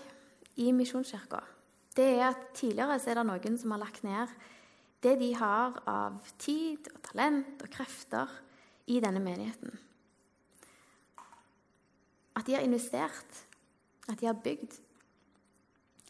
i 0.57 0.73
Misjonskirka, 0.73 1.41
det 1.97 2.09
er 2.19 2.27
at 2.27 2.43
tidligere 2.55 2.99
er 3.01 3.17
det 3.17 3.25
noen 3.27 3.57
som 3.59 3.73
har 3.73 3.81
lagt 3.81 4.05
ned 4.05 4.35
det 5.03 5.17
de 5.19 5.33
har 5.35 5.81
av 5.89 6.21
tid 6.39 6.87
og 6.93 7.01
talent 7.09 7.65
og 7.65 7.73
krefter 7.73 8.31
i 8.87 9.01
denne 9.03 9.21
menigheten. 9.23 9.73
At 12.37 12.47
de 12.47 12.55
har 12.55 12.63
investert, 12.63 13.43
at 14.09 14.21
de 14.21 14.29
har 14.29 14.39
bygd, 14.45 14.77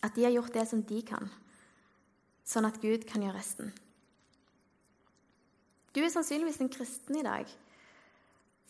at 0.03 0.15
de 0.17 0.27
har 0.27 0.35
gjort 0.35 0.55
det 0.55 0.67
som 0.69 0.83
de 0.83 1.01
kan, 1.07 1.31
sånn 2.45 2.69
at 2.69 2.83
Gud 2.83 3.07
kan 3.09 3.23
gjøre 3.23 3.39
resten. 3.39 3.73
Du 5.95 6.03
er 6.03 6.11
sannsynligvis 6.13 6.61
en 6.65 6.73
kristen 6.73 7.21
i 7.21 7.27
dag 7.27 7.59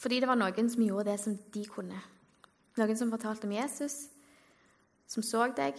fordi 0.02 0.16
det 0.18 0.26
var 0.26 0.34
noen 0.34 0.66
som 0.66 0.82
gjorde 0.82 1.12
det 1.12 1.20
som 1.22 1.36
de 1.54 1.60
kunne. 1.70 1.98
Noen 2.80 2.96
som 2.96 3.12
fortalte 3.12 3.46
om 3.48 3.52
Jesus, 3.52 4.06
som 5.06 5.24
så 5.24 5.44
deg, 5.52 5.76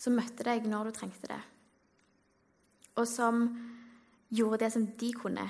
som 0.00 0.16
møtte 0.18 0.46
deg 0.46 0.66
når 0.66 0.90
du 0.90 0.96
trengte 0.96 1.30
det, 1.30 1.40
og 2.98 3.06
som 3.08 3.46
gjorde 4.34 4.64
det 4.64 4.72
som 4.74 4.88
de 5.00 5.10
kunne, 5.14 5.46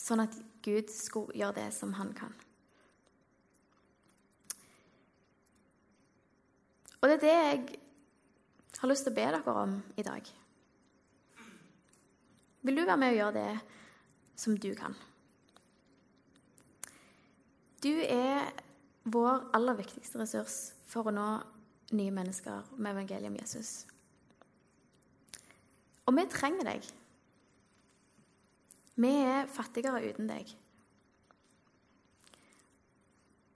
sånn 0.00 0.24
at 0.24 0.34
Gud 0.64 0.90
skulle 0.90 1.36
gjøre 1.36 1.60
det 1.60 1.70
som 1.76 1.92
han 1.98 2.12
kan. 2.16 2.32
Og 7.02 7.10
det 7.10 7.18
er 7.18 7.22
det 7.22 7.34
jeg 7.36 8.80
har 8.80 8.90
lyst 8.90 9.06
til 9.06 9.12
å 9.12 9.16
be 9.18 9.26
dere 9.30 9.56
om 9.62 9.76
i 10.00 10.04
dag. 10.06 10.32
Vil 12.66 12.80
du 12.80 12.82
være 12.82 12.98
med 12.98 13.12
og 13.12 13.20
gjøre 13.20 13.36
det 13.36 14.40
som 14.40 14.56
du 14.58 14.72
kan? 14.74 14.96
Du 17.82 17.92
er 17.92 18.52
vår 19.04 19.50
aller 19.54 19.76
viktigste 19.78 20.18
ressurs 20.20 20.56
for 20.88 21.06
å 21.06 21.14
nå 21.14 21.26
nye 21.96 22.14
mennesker 22.14 22.70
med 22.76 22.94
evangeliet 22.94 23.30
om 23.30 23.36
Jesus. 23.38 23.72
Og 26.06 26.14
vi 26.16 26.24
trenger 26.30 26.66
deg. 26.66 26.86
Vi 28.96 29.12
er 29.26 29.50
fattigere 29.52 30.00
uten 30.08 30.30
deg. 30.30 30.50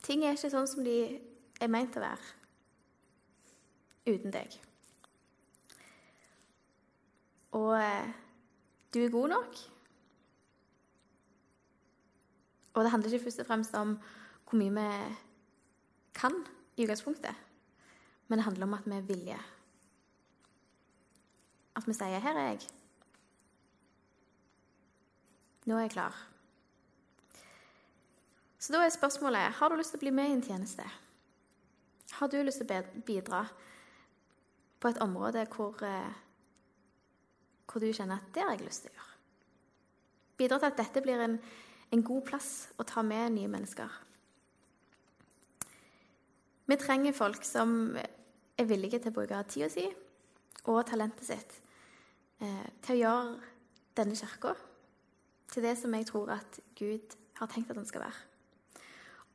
Ting 0.05 0.25
er 0.25 0.37
ikke 0.37 0.53
sånn 0.53 0.69
som 0.69 0.85
de 0.85 0.99
er 1.61 1.73
meint 1.73 1.97
å 1.97 2.03
være 2.03 2.25
uten 4.11 4.35
deg. 4.35 4.57
Og 7.57 7.75
eh, 7.79 8.11
du 8.95 9.01
er 9.05 9.13
god 9.15 9.33
nok. 9.35 9.61
Og 12.81 12.85
det 12.85 12.91
handler 12.91 13.13
ikke 13.13 13.25
først 13.25 13.41
og 13.41 13.47
fremst 13.47 13.75
om 13.77 13.91
hvor 14.49 14.57
mye 14.57 14.73
vi 14.73 15.15
kan 16.17 16.33
i 16.77 16.87
utgangspunktet, 16.87 17.35
men 18.29 18.39
det 18.39 18.45
handler 18.45 18.67
om 18.67 18.75
at 18.75 18.87
vi 18.87 18.95
er 18.97 19.01
villige. 19.01 19.41
At 21.77 21.89
vi 21.89 21.93
sier 21.93 22.19
'Her 22.19 22.39
er 22.39 22.53
jeg'. 22.53 22.71
Nå 25.67 25.77
er 25.77 25.81
jeg 25.81 25.91
klar. 25.91 26.27
Så 28.59 28.73
da 28.73 28.79
er 28.79 28.89
spørsmålet 28.89 29.39
har 29.41 29.69
du 29.69 29.77
lyst 29.77 29.91
til 29.91 29.99
å 29.99 30.01
bli 30.01 30.11
med 30.11 30.29
i 30.29 30.33
en 30.33 30.43
tjeneste. 30.43 30.91
Har 32.13 32.29
du 32.29 32.43
lyst 32.43 32.59
til 32.59 32.73
å 32.73 33.03
bidra 33.07 33.47
på 34.81 34.89
et 34.89 34.99
område 34.99 35.47
hvor, 35.47 35.83
eh, 35.83 36.13
hvor 37.73 37.81
du 37.81 37.93
kjenner 37.93 38.15
at 38.15 38.35
det 38.35 38.43
har 38.43 38.51
jeg 38.51 38.65
lyst 38.67 38.83
til 38.83 38.91
å 38.91 38.95
gjøre? 38.95 39.17
Bidra 40.37 40.59
til 40.59 40.67
at 40.67 40.77
dette 40.77 41.03
blir 41.03 41.21
en 41.21 41.41
en 41.91 42.05
god 42.07 42.23
plass 42.29 42.51
å 42.79 42.87
ta 42.87 43.03
med 43.07 43.35
nye 43.35 43.51
mennesker. 43.51 43.91
Vi 46.71 46.79
trenger 46.79 47.17
folk 47.17 47.45
som 47.47 47.97
er 47.99 48.69
villige 48.69 49.01
til 49.01 49.11
å 49.11 49.17
bruke 49.17 49.43
tida 49.51 49.71
si 49.73 49.89
og 50.69 50.85
talentet 50.87 51.27
sitt 51.27 51.55
eh, 52.45 52.67
til 52.85 52.99
å 52.99 53.01
gjøre 53.01 53.55
denne 53.99 54.19
kirka 54.19 54.53
til 55.51 55.65
det 55.67 55.73
som 55.81 55.95
jeg 55.97 56.07
tror 56.07 56.31
at 56.37 56.61
Gud 56.79 57.17
har 57.41 57.51
tenkt 57.51 57.73
at 57.73 57.79
den 57.81 57.89
skal 57.89 58.05
være. 58.05 58.27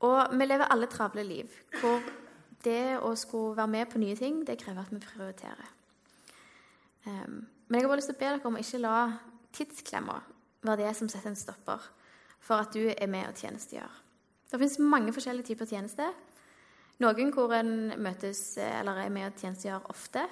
Og 0.06 0.38
vi 0.38 0.48
lever 0.48 0.72
alle 0.72 0.88
travle 0.91 1.26
liv 1.28 1.52
hvor 1.82 2.04
det 2.63 2.98
å 3.04 3.12
skulle 3.20 3.58
være 3.58 3.74
med 3.74 3.89
på 3.91 4.00
nye 4.02 4.15
ting, 4.18 4.39
det 4.48 4.58
krever 4.62 4.86
at 4.86 4.94
vi 4.94 5.02
prioriterer. 5.02 5.74
Um, 7.06 7.44
men 7.68 7.78
jeg 7.78 7.86
har 7.86 7.91
bare 7.91 8.00
lyst 8.00 8.10
til 8.10 8.18
å 8.18 8.22
be 8.22 8.30
dere 8.32 8.48
om 8.48 8.58
å 8.58 8.63
ikke 8.63 8.82
la 8.82 8.96
tidsklemma 9.56 10.18
være 10.65 10.86
det 10.86 10.96
som 10.98 11.10
setter 11.12 11.34
en 11.34 11.38
stopper 11.38 11.84
for 12.46 12.62
at 12.62 12.74
du 12.76 12.86
er 12.92 13.10
med 13.10 13.26
og 13.30 13.40
tjenestegjør. 13.42 14.02
Det 14.52 14.60
finnes 14.62 14.80
mange 14.80 15.14
forskjellige 15.14 15.50
typer 15.52 15.70
tjenester. 15.70 16.14
Noen 17.02 17.34
hvor 17.36 17.52
en 17.58 17.92
møtes 18.00 18.42
eller 18.62 19.02
er 19.02 19.12
med 19.12 19.32
og 19.32 19.42
tjenestegjør 19.42 19.90
ofte. 19.92 20.28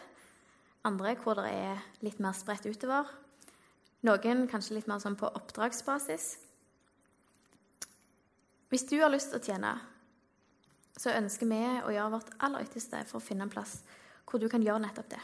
Andre 0.86 1.16
hvor 1.20 1.42
det 1.42 1.50
er 1.50 1.82
litt 2.06 2.22
mer 2.24 2.36
spredt 2.38 2.68
utover. 2.70 3.10
Noen 4.04 4.46
kanskje 4.52 4.78
litt 4.78 4.90
mer 4.92 5.02
sånn 5.02 5.18
på 5.20 5.32
oppdragsbasis. 5.32 6.34
Hvis 8.74 8.88
du 8.90 8.98
har 9.02 9.12
lyst 9.14 9.32
til 9.32 9.40
å 9.40 9.46
tjene, 9.46 9.74
så 10.98 11.14
ønsker 11.18 11.50
vi 11.50 11.62
å 11.82 11.94
gjøre 11.94 12.14
vårt 12.14 12.34
aller 12.46 12.66
ytterste 12.66 13.04
for 13.10 13.20
å 13.20 13.24
finne 13.24 13.48
en 13.48 13.54
plass 13.54 13.80
hvor 14.30 14.42
du 14.42 14.48
kan 14.50 14.64
gjøre 14.66 14.82
nettopp 14.82 15.10
det. 15.14 15.22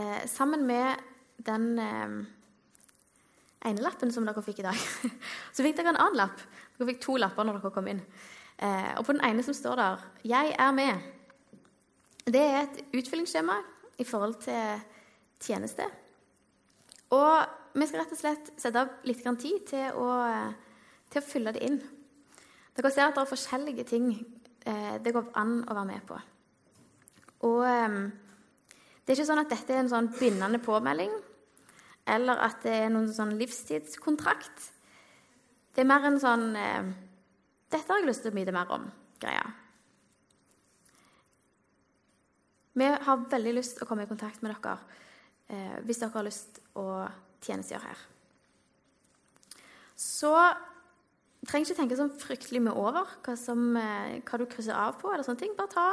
Eh, 0.00 0.26
sammen 0.30 0.66
med 0.68 1.00
den 1.44 1.66
eh, 1.82 2.18
ene 3.66 3.84
lappen 3.84 4.12
som 4.12 4.26
dere 4.26 4.42
fikk 4.44 4.62
i 4.62 4.66
dag. 4.66 4.84
Så 5.54 5.64
fikk 5.64 5.78
dere 5.78 5.92
en 5.94 6.00
annen 6.00 6.20
lapp. 6.22 6.42
Dere 6.76 6.88
fikk 6.92 7.02
to 7.04 7.16
lapper 7.20 7.46
når 7.46 7.60
dere 7.60 7.74
kom 7.74 7.90
inn. 7.92 8.02
Eh, 8.60 8.92
og 8.98 9.04
på 9.06 9.16
den 9.16 9.24
ene 9.24 9.44
som 9.44 9.56
står 9.56 9.76
der 9.76 10.04
'Jeg 10.24 10.56
er 10.58 10.72
med', 10.72 11.00
det 12.26 12.40
er 12.40 12.62
et 12.62 12.82
utfyllingsskjema 12.94 13.56
i 13.98 14.04
forhold 14.04 14.34
til 14.34 14.80
tjeneste. 15.40 15.84
Og 17.10 17.46
vi 17.74 17.86
skal 17.86 18.00
rett 18.00 18.12
og 18.12 18.18
slett 18.18 18.50
sette 18.56 18.80
av 18.80 18.88
litt 19.04 19.22
tid 19.22 19.66
til 19.66 19.92
å, 19.92 20.08
til 21.10 21.22
å 21.22 21.26
fylle 21.26 21.52
det 21.52 21.62
inn. 21.62 21.80
Dere 22.76 22.90
ser 22.90 23.08
at 23.08 23.14
det 23.14 23.22
er 23.22 23.34
forskjellige 23.34 23.84
ting 23.84 24.12
eh, 24.66 24.98
det 25.02 25.12
går 25.12 25.32
an 25.34 25.64
å 25.68 25.74
være 25.74 25.86
med 25.86 26.06
på. 26.06 26.20
Og 27.48 27.64
eh, 27.66 27.88
det 29.04 29.12
er 29.12 29.18
ikke 29.18 29.26
sånn 29.32 29.42
at 29.42 29.50
dette 29.50 29.74
er 29.74 29.82
en 29.82 29.88
sånn 29.88 30.12
bindende 30.20 30.58
påmelding 30.62 31.10
eller 32.08 32.40
at 32.46 32.62
det 32.64 32.74
er 32.84 32.92
noen 32.92 33.10
sånn 33.12 33.36
livstidskontrakt. 33.38 34.70
Det 35.74 35.82
er 35.82 35.88
mer 35.88 36.06
en 36.08 36.20
sånn 36.20 36.50
eh, 36.58 36.92
'Dette 37.70 37.86
har 37.86 38.00
jeg 38.00 38.08
lyst 38.08 38.24
til 38.24 38.32
å 38.32 38.34
vite 38.34 38.54
mer 38.54 38.72
om'-greia. 38.74 39.44
Vi 42.74 42.86
har 43.06 43.26
veldig 43.30 43.52
lyst 43.54 43.76
til 43.76 43.84
å 43.84 43.88
komme 43.88 44.06
i 44.06 44.10
kontakt 44.10 44.42
med 44.42 44.54
dere 44.54 44.78
eh, 45.50 45.78
hvis 45.86 46.00
dere 46.02 46.14
har 46.14 46.26
lyst 46.26 46.58
til 46.58 46.82
å 46.82 47.06
tjenestegjøre 47.44 47.86
her. 47.86 48.02
Så 50.00 50.32
trenger 51.46 51.70
ikke 51.70 51.78
tenke 51.80 51.98
sånn 51.98 52.14
fryktelig 52.20 52.62
mye 52.64 52.76
over 52.76 53.10
hva, 53.24 53.34
som, 53.38 53.76
eh, 53.76 54.20
hva, 54.24 54.38
du 54.38 54.46
krysser 54.50 54.76
av 54.76 54.98
på. 55.00 55.10
eller 55.12 55.26
sånne 55.26 55.42
ting. 55.42 55.56
Bare 55.56 55.72
ta, 55.72 55.86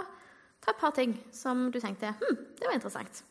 ta 0.61 0.71
et 0.71 0.79
par 0.81 0.91
ting 0.91 1.17
som 1.31 1.69
du 1.71 1.79
tenkte 1.79 2.13
hm, 2.13 2.37
det 2.59 2.67
var 2.67 2.77
interessant. 2.77 3.23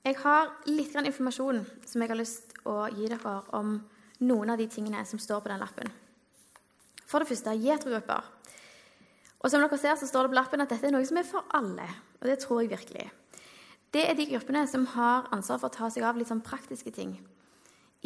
Jeg 0.00 0.16
har 0.22 0.48
litt 0.64 0.94
informasjon 0.96 1.58
som 1.84 2.00
jeg 2.00 2.08
har 2.08 2.16
lyst 2.16 2.54
til 2.54 2.68
å 2.72 2.86
gi 2.88 3.08
dere 3.10 3.34
om 3.56 3.74
noen 4.24 4.52
av 4.52 4.60
de 4.60 4.66
tingene 4.72 5.02
som 5.04 5.20
står 5.20 5.42
på 5.44 5.50
den 5.52 5.60
lappen. 5.60 5.90
For 7.04 7.20
det 7.20 7.28
første 7.28 7.52
Jetro-grupper. 7.52 8.24
Og 9.40 9.52
som 9.52 9.60
dere 9.60 9.78
ser, 9.80 9.98
så 10.00 10.08
står 10.08 10.24
det 10.24 10.32
på 10.32 10.38
lappen 10.38 10.64
at 10.64 10.72
dette 10.72 10.88
er 10.88 10.94
noe 10.94 11.04
som 11.04 11.18
er 11.20 11.28
for 11.28 11.44
alle. 11.56 11.84
Og 12.20 12.28
det 12.28 12.38
tror 12.40 12.62
jeg 12.62 12.72
virkelig. 12.72 13.10
Det 13.92 14.06
er 14.06 14.16
de 14.16 14.28
gruppene 14.30 14.62
som 14.70 14.86
har 14.94 15.28
ansvar 15.34 15.60
for 15.60 15.68
å 15.68 15.74
ta 15.74 15.90
seg 15.92 16.06
av 16.06 16.16
litt 16.16 16.30
sånn 16.30 16.44
praktiske 16.46 16.92
ting 16.94 17.16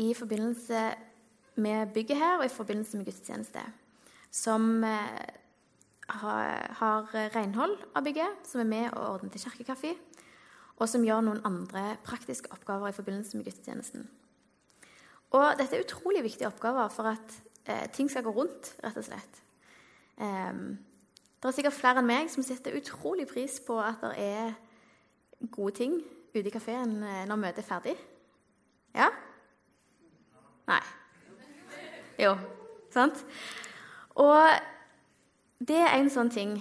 i 0.01 0.09
forbindelse 0.19 0.81
med 1.63 1.93
bygget 1.95 2.19
her 2.19 2.41
og 2.41 2.47
i 2.49 2.51
forbindelse 2.51 2.99
med 2.99 3.07
gudstjeneste. 3.07 3.63
Som 4.35 4.83
eh, 4.83 5.31
har 6.11 7.15
renhold 7.37 7.77
av 7.95 8.03
bygget, 8.03 8.43
som 8.49 8.65
er 8.65 8.71
med 8.73 8.89
og 8.97 9.13
ordner 9.13 9.35
til 9.35 9.45
kirkekaffe 9.47 9.95
og 10.77 10.89
som 10.91 11.05
gjør 11.07 11.23
noen 11.23 11.43
andre 11.47 11.97
praktiske 12.05 12.51
oppgaver 12.53 12.91
i 12.91 12.97
forbindelse 12.97 13.37
med 13.37 13.47
gudstjenesten. 13.47 14.09
Og 15.35 15.59
dette 15.59 15.77
er 15.77 15.85
utrolig 15.85 16.23
viktige 16.23 16.49
oppgaver 16.51 16.89
for 16.95 17.11
at 17.11 17.39
eh, 17.67 17.87
ting 17.93 18.11
skal 18.11 18.23
gå 18.23 18.31
rundt, 18.35 18.75
rett 18.85 18.99
og 18.99 19.07
slett. 19.07 19.41
Eh, 20.19 20.53
det 21.43 21.51
er 21.51 21.57
sikkert 21.57 21.77
flere 21.77 22.03
enn 22.03 22.09
meg 22.09 22.31
som 22.33 22.47
setter 22.47 22.77
utrolig 22.79 23.27
pris 23.31 23.59
på 23.67 23.79
at 23.83 24.03
det 24.03 24.13
er 24.23 24.55
gode 25.53 25.75
ting 25.77 25.99
ute 26.35 26.47
i 26.49 26.55
kafeen 26.55 27.03
eh, 27.03 27.25
når 27.29 27.41
møtet 27.43 27.65
er 27.65 27.69
ferdig. 27.69 27.97
Ja? 28.95 29.11
Nei. 30.71 30.81
Jo, 32.19 32.37
sant? 32.95 33.25
Og 34.15 34.39
det 35.59 35.81
er 35.83 35.97
en 35.99 36.11
sånn 36.11 36.31
ting, 36.31 36.57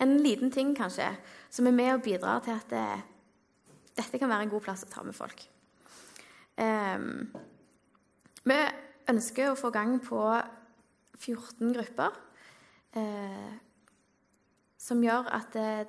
en 0.00 0.16
liten 0.24 0.52
ting 0.52 0.72
kanskje, 0.76 1.10
som 1.52 1.68
er 1.68 1.76
med 1.76 1.92
og 1.94 2.04
bidrar 2.06 2.40
til 2.44 2.56
at 2.56 2.70
det, 2.72 2.86
dette 3.96 4.20
kan 4.20 4.30
være 4.30 4.46
en 4.46 4.52
god 4.52 4.64
plass 4.64 4.84
å 4.86 4.90
ta 4.92 5.04
med 5.06 5.16
folk. 5.16 5.44
Um, 6.56 7.28
vi 8.44 8.58
ønsker 9.12 9.50
å 9.50 9.58
få 9.58 9.72
gang 9.74 9.96
på 10.04 10.20
14 11.22 11.72
grupper 11.74 12.16
uh, 12.96 13.52
som 14.80 15.02
gjør 15.04 15.30
at 15.32 15.58
uh, 15.60 15.84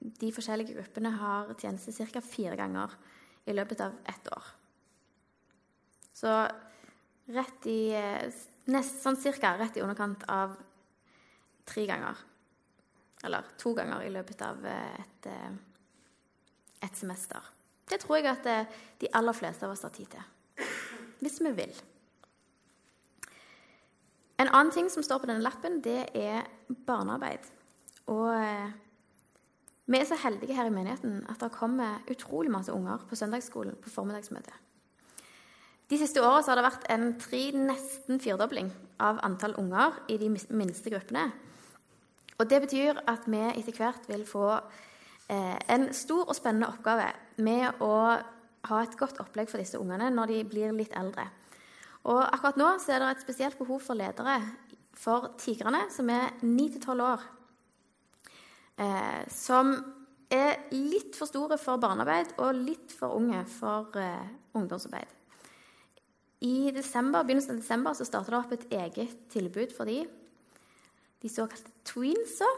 de 0.00 0.30
forskjellige 0.32 0.76
gruppene 0.78 1.12
har 1.20 1.52
tjeneste 1.60 2.06
ca. 2.12 2.22
fire 2.24 2.56
ganger 2.56 2.96
i 3.48 3.56
løpet 3.56 3.84
av 3.84 3.98
ett 4.08 4.32
år. 4.32 4.50
Så 6.16 6.32
rett 7.30 7.68
i 7.70 7.80
uh, 7.96 8.42
nest, 8.72 9.00
Sånn 9.02 9.18
cirka 9.20 9.56
rett 9.58 9.78
i 9.78 9.84
underkant 9.84 10.24
av 10.28 10.56
tre 11.70 11.86
ganger. 11.88 12.18
Eller 13.24 13.52
to 13.60 13.72
ganger 13.76 14.04
i 14.04 14.12
løpet 14.12 14.42
av 14.42 14.64
et, 14.66 15.26
eh, 15.28 15.50
et 16.82 16.96
semester. 16.96 17.40
Det 17.90 18.00
tror 18.02 18.20
jeg 18.20 18.30
at 18.30 18.68
de 19.00 19.08
aller 19.14 19.36
fleste 19.36 19.66
av 19.66 19.74
oss 19.74 19.82
har 19.82 19.94
tid 19.94 20.10
til. 20.12 20.66
Hvis 21.20 21.40
vi 21.42 21.52
vil. 21.56 21.72
En 24.40 24.48
annen 24.48 24.72
ting 24.72 24.88
som 24.88 25.04
står 25.04 25.20
på 25.20 25.28
denne 25.28 25.44
lappen, 25.44 25.80
det 25.84 26.06
er 26.16 26.46
barnearbeid. 26.86 27.44
Og 28.08 28.32
vi 29.90 29.98
er 29.98 30.06
så 30.06 30.16
heldige 30.22 30.54
her 30.54 30.70
i 30.70 30.72
menigheten 30.72 31.24
at 31.28 31.42
det 31.42 31.52
kommer 31.52 32.00
utrolig 32.10 32.50
masse 32.50 32.72
unger 32.72 33.02
på 33.08 33.18
søndagsskolen 33.18 33.76
på 33.82 33.90
formiddagsmøtet. 33.90 34.54
De 35.90 35.98
siste 35.98 36.22
åra 36.22 36.44
har 36.46 36.54
det 36.54 36.62
vært 36.62 36.86
en 36.94 37.08
tre, 37.18 37.40
nesten 37.50 38.20
firedobling 38.22 38.68
av 39.02 39.18
antall 39.26 39.56
unger 39.58 39.96
i 40.08 40.20
de 40.20 40.28
minste 40.30 40.92
gruppene. 40.92 41.32
Og 42.38 42.46
Det 42.48 42.60
betyr 42.62 43.02
at 43.10 43.26
vi 43.26 43.40
etter 43.50 43.74
hvert 43.76 44.06
vil 44.08 44.22
få 44.24 44.46
eh, 44.54 44.89
en 45.30 45.84
stor 45.94 46.24
og 46.26 46.34
spennende 46.34 46.66
oppgave 46.66 47.06
med 47.38 47.82
å 47.84 47.92
ha 48.68 48.80
et 48.82 48.96
godt 48.98 49.20
opplegg 49.22 49.50
for 49.50 49.62
disse 49.62 49.78
ungene 49.78 50.08
når 50.10 50.32
de 50.32 50.40
blir 50.50 50.74
litt 50.74 50.96
eldre. 50.98 51.28
Og 52.10 52.20
Akkurat 52.24 52.58
nå 52.58 52.70
så 52.80 52.94
er 52.94 53.02
det 53.02 53.12
et 53.14 53.22
spesielt 53.24 53.58
behov 53.60 53.82
for 53.84 53.98
ledere 53.98 54.40
for 55.00 55.30
tigrene, 55.40 55.86
som 55.92 56.10
er 56.12 56.34
9-12 56.42 57.04
år. 57.04 57.24
Eh, 58.80 59.22
som 59.32 59.72
er 60.30 60.66
litt 60.72 61.16
for 61.18 61.28
store 61.28 61.58
for 61.60 61.80
barnearbeid 61.82 62.36
og 62.40 62.58
litt 62.58 62.92
for 62.94 63.16
unge 63.18 63.42
for 63.50 63.96
eh, 64.00 64.30
ungdomsarbeid. 64.56 65.16
I 66.46 66.70
desember, 66.72 67.24
begynnelsen 67.26 67.58
av 67.58 67.60
desember 67.60 67.96
så 67.96 68.06
starta 68.08 68.32
det 68.32 68.38
opp 68.38 68.52
et 68.56 68.70
eget 68.72 69.16
tilbud 69.32 69.74
for 69.76 69.88
de, 69.88 69.98
de 71.20 71.28
såkalte 71.28 71.74
tweensa, 71.84 72.48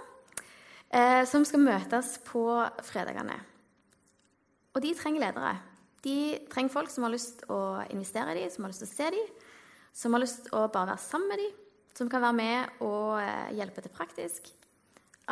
eh, 0.93 1.25
som 1.29 1.45
skal 1.49 1.65
møtes 1.65 2.15
på 2.27 2.45
fredagene. 2.87 3.39
Og 4.73 4.85
de 4.85 4.95
trenger 4.97 5.27
ledere. 5.27 5.57
De 6.03 6.17
trenger 6.51 6.73
folk 6.75 6.91
som 6.91 7.07
har 7.07 7.13
lyst 7.15 7.45
å 7.53 7.83
investere 7.93 8.35
i 8.35 8.43
dem, 8.43 8.51
som 8.51 8.65
har 8.65 8.73
lyst 8.73 8.85
til 8.85 8.91
å 8.91 8.95
se 8.95 9.11
dem, 9.15 9.29
som 9.93 10.17
har 10.17 10.23
lyst 10.25 10.45
til 10.47 10.57
å 10.59 10.67
bare 10.73 10.95
være 10.95 11.05
sammen 11.05 11.31
med 11.31 11.43
dem, 11.43 11.59
som 11.95 12.09
kan 12.11 12.25
være 12.25 12.39
med 12.39 12.85
og 12.85 13.21
eh, 13.21 13.55
hjelpe 13.59 13.85
til 13.85 13.95
praktisk. 13.95 14.53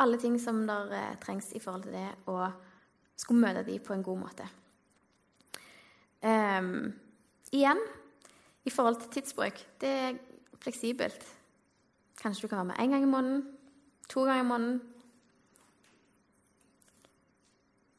Alle 0.01 0.19
ting 0.21 0.37
som 0.39 0.63
der 0.69 0.93
eh, 0.95 1.15
trengs 1.23 1.51
i 1.57 1.61
forhold 1.63 1.87
til 1.87 1.97
det 1.97 2.09
å 2.31 2.45
skulle 3.19 3.43
møte 3.43 3.65
dem 3.67 3.81
på 3.83 3.95
en 3.95 4.05
god 4.05 4.21
måte. 4.21 4.47
Um, 6.21 6.91
igjen 7.49 7.79
i 8.65 8.69
forhold 8.69 8.99
til 9.01 9.09
tidsbruk, 9.15 9.57
det 9.81 9.89
er 9.89 10.19
fleksibelt. 10.61 11.25
Kanskje 12.21 12.45
du 12.45 12.51
kan 12.51 12.61
være 12.61 12.69
med 12.71 12.81
én 12.83 12.93
gang 12.93 13.05
i 13.05 13.09
måneden, 13.09 13.43
to 14.09 14.25
ganger 14.25 14.45
i 14.45 14.47
måneden. 14.47 14.81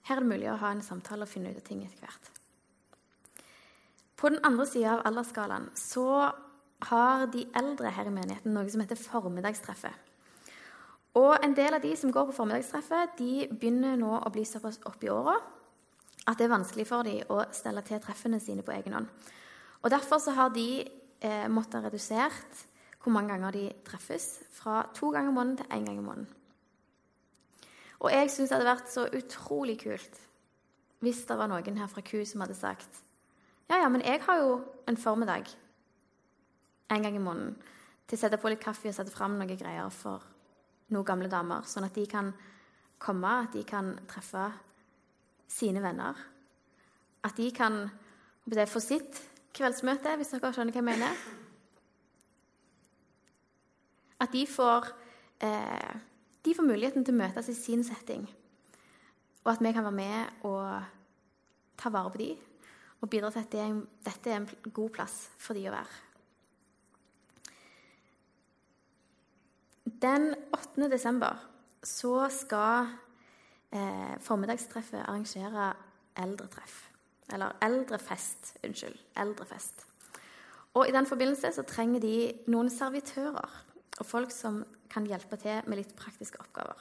Her 0.02 0.18
er 0.18 0.24
det 0.24 0.30
mulig 0.32 0.48
å 0.50 0.60
ha 0.60 0.72
en 0.74 0.82
samtale 0.82 1.26
og 1.26 1.30
finne 1.30 1.52
ut 1.52 1.60
av 1.60 1.66
ting 1.66 1.82
etter 1.84 2.02
hvert. 2.02 2.30
På 4.18 4.30
den 4.30 4.42
andre 4.46 4.66
sida 4.66 4.96
av 4.96 5.06
aldersskalaen 5.10 5.68
så 5.78 6.06
har 6.88 7.26
de 7.30 7.44
eldre 7.58 7.90
her 7.94 8.08
i 8.10 8.14
menigheten 8.14 8.54
noe 8.54 8.70
som 8.70 8.82
heter 8.82 8.98
formiddagstreffet. 8.98 10.10
Og 11.18 11.44
En 11.44 11.54
del 11.54 11.74
av 11.74 11.82
de 11.82 11.92
som 11.96 12.12
går 12.12 12.30
på 12.30 12.36
formiddagstreffet, 12.38 13.18
de 13.18 13.48
begynner 13.50 13.98
nå 14.00 14.14
å 14.18 14.30
bli 14.32 14.44
såpass 14.48 14.80
opp 14.88 15.02
i 15.04 15.10
åra 15.12 15.36
at 16.22 16.38
det 16.38 16.46
er 16.46 16.54
vanskelig 16.54 16.86
for 16.86 17.02
dem 17.02 17.32
å 17.34 17.42
stelle 17.52 17.82
til 17.82 18.00
treffene 18.00 18.38
sine 18.40 18.62
på 18.62 18.72
egen 18.72 18.94
hånd. 18.94 19.08
Og 19.82 19.90
Derfor 19.90 20.18
så 20.22 20.34
har 20.38 20.52
de 20.54 20.84
eh, 21.20 21.48
måttet 21.50 21.82
redusert 21.84 22.66
hvor 23.02 23.12
mange 23.12 23.34
ganger 23.34 23.50
de 23.50 23.64
treffes, 23.84 24.44
fra 24.54 24.84
to 24.94 25.10
ganger 25.10 25.32
i 25.32 25.34
måneden 25.34 25.56
til 25.58 25.74
én 25.74 25.86
gang 25.86 25.98
i 25.98 26.06
måneden. 26.06 26.41
Og 28.02 28.10
jeg 28.10 28.30
syns 28.30 28.50
det 28.50 28.58
hadde 28.58 28.70
vært 28.70 28.92
så 28.92 29.06
utrolig 29.08 29.78
kult 29.84 30.20
hvis 31.02 31.24
det 31.26 31.34
var 31.34 31.50
noen 31.50 31.78
her 31.80 31.90
fra 31.90 32.02
KU 32.06 32.22
som 32.28 32.44
hadde 32.44 32.54
sagt 32.54 33.00
ja, 33.70 33.80
ja, 33.80 33.88
men 33.88 34.04
jeg 34.04 34.20
har 34.26 34.38
jo 34.42 34.56
en 34.90 34.98
formiddag 34.98 35.48
en 36.92 37.02
gang 37.06 37.16
i 37.16 37.22
måneden 37.22 37.56
til 38.06 38.18
å 38.18 38.20
sette 38.20 38.38
på 38.38 38.50
litt 38.52 38.62
kaffe 38.62 38.90
og 38.90 38.96
sette 38.96 39.14
fram 39.14 39.38
noen 39.38 39.56
greier 39.56 39.88
for 39.94 40.26
noen 40.92 41.06
gamle 41.08 41.30
damer, 41.32 41.64
sånn 41.64 41.86
at 41.86 41.96
de 41.96 42.04
kan 42.10 42.28
komme, 43.00 43.30
at 43.46 43.54
de 43.56 43.62
kan 43.64 43.94
treffe 44.10 44.50
sine 45.48 45.80
venner. 45.80 46.18
At 47.24 47.38
de 47.38 47.48
kan 47.54 47.86
få 48.68 48.82
sitt 48.82 49.20
kveldsmøte, 49.56 50.16
hvis 50.18 50.34
dere 50.34 50.52
skjønner 50.52 50.74
hva 50.74 50.82
jeg 50.82 50.88
mener. 50.90 51.22
At 54.22 54.32
de 54.34 54.44
får, 54.46 54.92
eh, 55.40 55.94
de 56.44 56.54
får 56.54 56.66
muligheten 56.66 57.04
til 57.04 57.14
å 57.14 57.20
møtes 57.22 57.48
i 57.48 57.56
sin 57.56 57.84
setting. 57.86 58.24
Og 59.44 59.52
at 59.52 59.62
vi 59.62 59.72
kan 59.74 59.86
være 59.86 59.98
med 59.98 60.46
og 60.48 60.82
ta 61.78 61.90
vare 61.90 62.10
på 62.10 62.22
dem 62.22 62.48
og 63.02 63.10
bidra 63.10 63.30
til 63.34 63.42
at 63.42 63.52
det 63.52 63.86
dette 64.06 64.30
er 64.30 64.40
en 64.40 64.72
god 64.72 64.90
plass 64.94 65.16
for 65.38 65.58
dem 65.58 65.70
å 65.70 65.74
være. 65.74 66.00
Den 70.02 70.34
8. 70.54 70.88
desember 70.90 71.38
så 71.82 72.28
skal 72.30 72.92
eh, 73.74 74.14
formiddagstreffet 74.22 75.02
arrangere 75.02 75.72
eldretreff. 76.18 76.88
Eller 77.32 77.56
eldrefest. 77.62 78.56
Unnskyld. 78.66 78.98
Eldrefest. 79.18 79.86
Og 80.74 80.88
I 80.88 80.94
den 80.94 81.06
forbindelse 81.06 81.52
så 81.52 81.62
trenger 81.66 82.00
de 82.00 82.16
noen 82.50 82.70
servitører 82.70 83.50
og 84.02 84.08
folk 84.08 84.32
som 84.34 84.62
kan 84.92 85.06
hjelpe 85.08 85.38
til 85.40 85.62
med 85.70 85.80
litt 85.80 85.94
praktiske 85.96 86.40
oppgaver. 86.42 86.80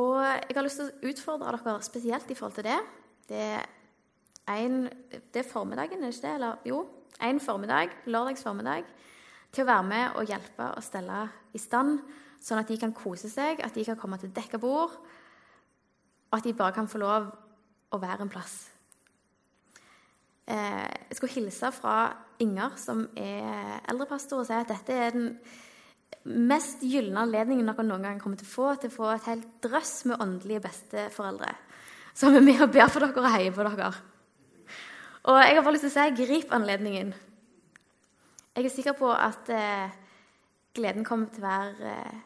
Og 0.00 0.16
Jeg 0.22 0.56
har 0.56 0.64
lyst 0.64 0.80
til 0.80 0.88
å 0.88 1.10
utfordre 1.10 1.58
dere 1.58 1.82
spesielt 1.84 2.30
i 2.30 2.36
forhold 2.38 2.56
til 2.56 2.68
det. 2.70 2.78
Det 3.28 3.42
er, 3.50 4.56
en, 4.56 4.88
det 5.10 5.42
er 5.42 5.46
formiddagen, 5.50 6.00
er 6.00 6.10
det 6.10 6.16
ikke 6.16 6.26
det? 6.26 6.34
Eller 6.38 6.66
jo, 6.66 6.80
en 7.20 7.40
formiddag, 7.42 7.94
lørdags 8.06 8.42
formiddag, 8.46 8.88
til 9.52 9.64
å 9.66 9.70
være 9.70 9.86
med 9.86 10.18
og 10.18 10.30
hjelpe 10.30 10.72
og 10.76 10.86
stelle 10.86 11.24
i 11.54 11.60
stand, 11.60 11.98
sånn 12.40 12.62
at 12.62 12.70
de 12.70 12.78
kan 12.80 12.94
kose 12.96 13.28
seg, 13.30 13.60
at 13.62 13.74
de 13.76 13.84
kan 13.84 13.98
komme 13.98 14.18
til 14.18 14.32
dekka 14.34 14.62
bord, 14.62 14.94
og 16.30 16.38
at 16.38 16.46
de 16.46 16.54
bare 16.54 16.74
kan 16.76 16.88
få 16.88 17.02
lov 17.02 17.32
å 17.90 17.98
være 17.98 18.24
en 18.24 18.30
plass 18.30 18.70
Eh, 20.50 20.90
jeg 21.08 21.16
skulle 21.16 21.32
hilse 21.32 21.72
fra 21.72 22.16
Inger, 22.38 22.74
som 22.76 23.04
er 23.16 23.84
eldrepastor, 23.90 24.40
og 24.42 24.48
si 24.48 24.56
at 24.56 24.70
dette 24.70 24.96
er 24.96 25.12
den 25.14 25.34
mest 26.24 26.82
gylne 26.84 27.22
anledningen 27.22 27.68
dere 27.70 27.86
noen 27.86 28.04
gang 28.04 28.20
kommer 28.20 28.38
til 28.40 28.48
å 28.48 28.52
få 28.52 28.74
til 28.80 28.92
å 28.92 28.96
få 28.96 29.08
et 29.14 29.28
helt 29.30 29.48
drøss 29.64 29.94
med 30.10 30.20
åndelige 30.20 30.64
besteforeldre 30.66 31.54
som 32.20 32.34
er 32.36 32.44
med 32.44 32.60
og 32.60 32.72
ber 32.74 32.90
for 32.90 33.04
dere 33.04 33.22
og 33.22 33.32
heier 33.32 33.54
på 33.54 33.64
dere. 33.64 33.90
Og 35.30 35.36
jeg 35.40 35.56
har 35.56 35.64
bare 35.64 35.74
lyst 35.76 35.86
til 35.86 35.92
å 35.92 35.96
si 35.96 36.24
grip 36.24 36.52
anledningen. 36.52 37.12
Jeg 38.56 38.66
er 38.66 38.72
sikker 38.72 38.96
på 38.98 39.10
at 39.14 39.50
eh, 39.54 39.92
gleden 40.76 41.06
kommer 41.06 41.30
til 41.30 41.44
å 41.44 41.48
være 41.48 41.92
eh, 41.94 42.22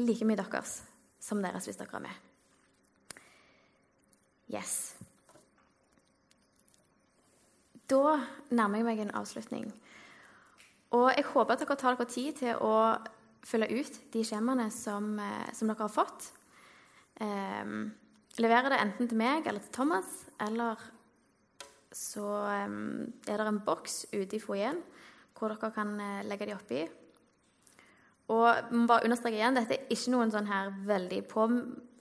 like 0.00 0.26
mye 0.26 0.38
deres 0.38 0.78
som 1.22 1.42
deres 1.42 1.66
hvis 1.68 1.78
dere 1.80 1.98
er 1.98 2.06
med. 2.06 2.22
Yes. 4.54 4.94
Da 7.90 8.18
nærmer 8.50 8.80
jeg 8.80 8.86
meg 8.86 9.02
en 9.02 9.16
avslutning. 9.18 9.68
Og 10.94 11.08
jeg 11.10 11.26
håper 11.32 11.54
at 11.54 11.62
dere 11.64 11.76
tar 11.80 11.96
dere 11.96 12.10
tid 12.10 12.36
til 12.38 12.60
å 12.62 12.74
fylle 13.46 13.68
ut 13.70 14.00
de 14.12 14.24
skjemaene 14.26 14.68
som, 14.74 15.18
eh, 15.18 15.52
som 15.54 15.70
dere 15.70 15.86
har 15.86 15.92
fått. 15.92 16.30
Um, 17.20 17.94
leverer 18.36 18.68
det 18.70 18.80
enten 18.82 19.08
til 19.08 19.16
meg 19.18 19.46
eller 19.46 19.62
til 19.64 19.72
Thomas, 19.72 20.26
eller 20.40 20.76
så 21.96 22.26
um, 22.68 23.06
er 23.24 23.40
det 23.40 23.46
en 23.48 23.62
boks 23.64 24.02
ute 24.12 24.36
i 24.36 24.42
foajeen 24.42 24.82
hvor 25.36 25.52
dere 25.52 25.70
kan 25.72 25.94
uh, 25.96 26.22
legge 26.28 26.48
de 26.48 26.56
oppi. 26.56 26.82
Og 28.32 28.72
må 28.74 28.86
bare 28.90 29.06
understreke 29.06 29.38
igjen, 29.38 29.56
dette 29.56 29.76
er 29.76 29.94
ikke 29.94 30.12
noen 30.12 30.32
sånn 30.34 30.48
her 30.50 30.72
veldig 30.88 31.22
på, 31.30 31.46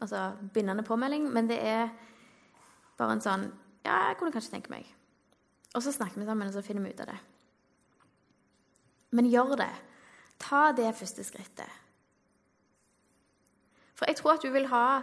altså 0.02 0.32
bindende 0.54 0.84
påmelding, 0.84 1.30
men 1.32 1.48
det 1.48 1.62
er 1.62 1.94
bare 2.98 3.18
en 3.18 3.24
sånn 3.24 3.52
Ja, 3.86 4.08
jeg 4.10 4.16
kunne 4.18 4.34
kanskje 4.34 4.56
tenke 4.56 4.72
meg. 4.74 4.88
Og 5.78 5.84
så 5.86 5.92
snakker 5.94 6.18
vi 6.18 6.26
sammen, 6.26 6.50
og 6.50 6.56
så 6.56 6.64
finner 6.66 6.82
vi 6.82 6.96
ut 6.96 7.04
av 7.04 7.12
det. 7.12 7.20
Men 9.16 9.30
gjør 9.32 9.56
det. 9.62 9.72
Ta 10.42 10.70
det 10.76 10.92
første 10.98 11.24
skrittet. 11.24 11.82
For 13.96 14.10
jeg 14.10 14.20
tror 14.20 14.36
at 14.36 14.44
du 14.44 14.52
vil 14.52 14.68
ha 14.68 15.02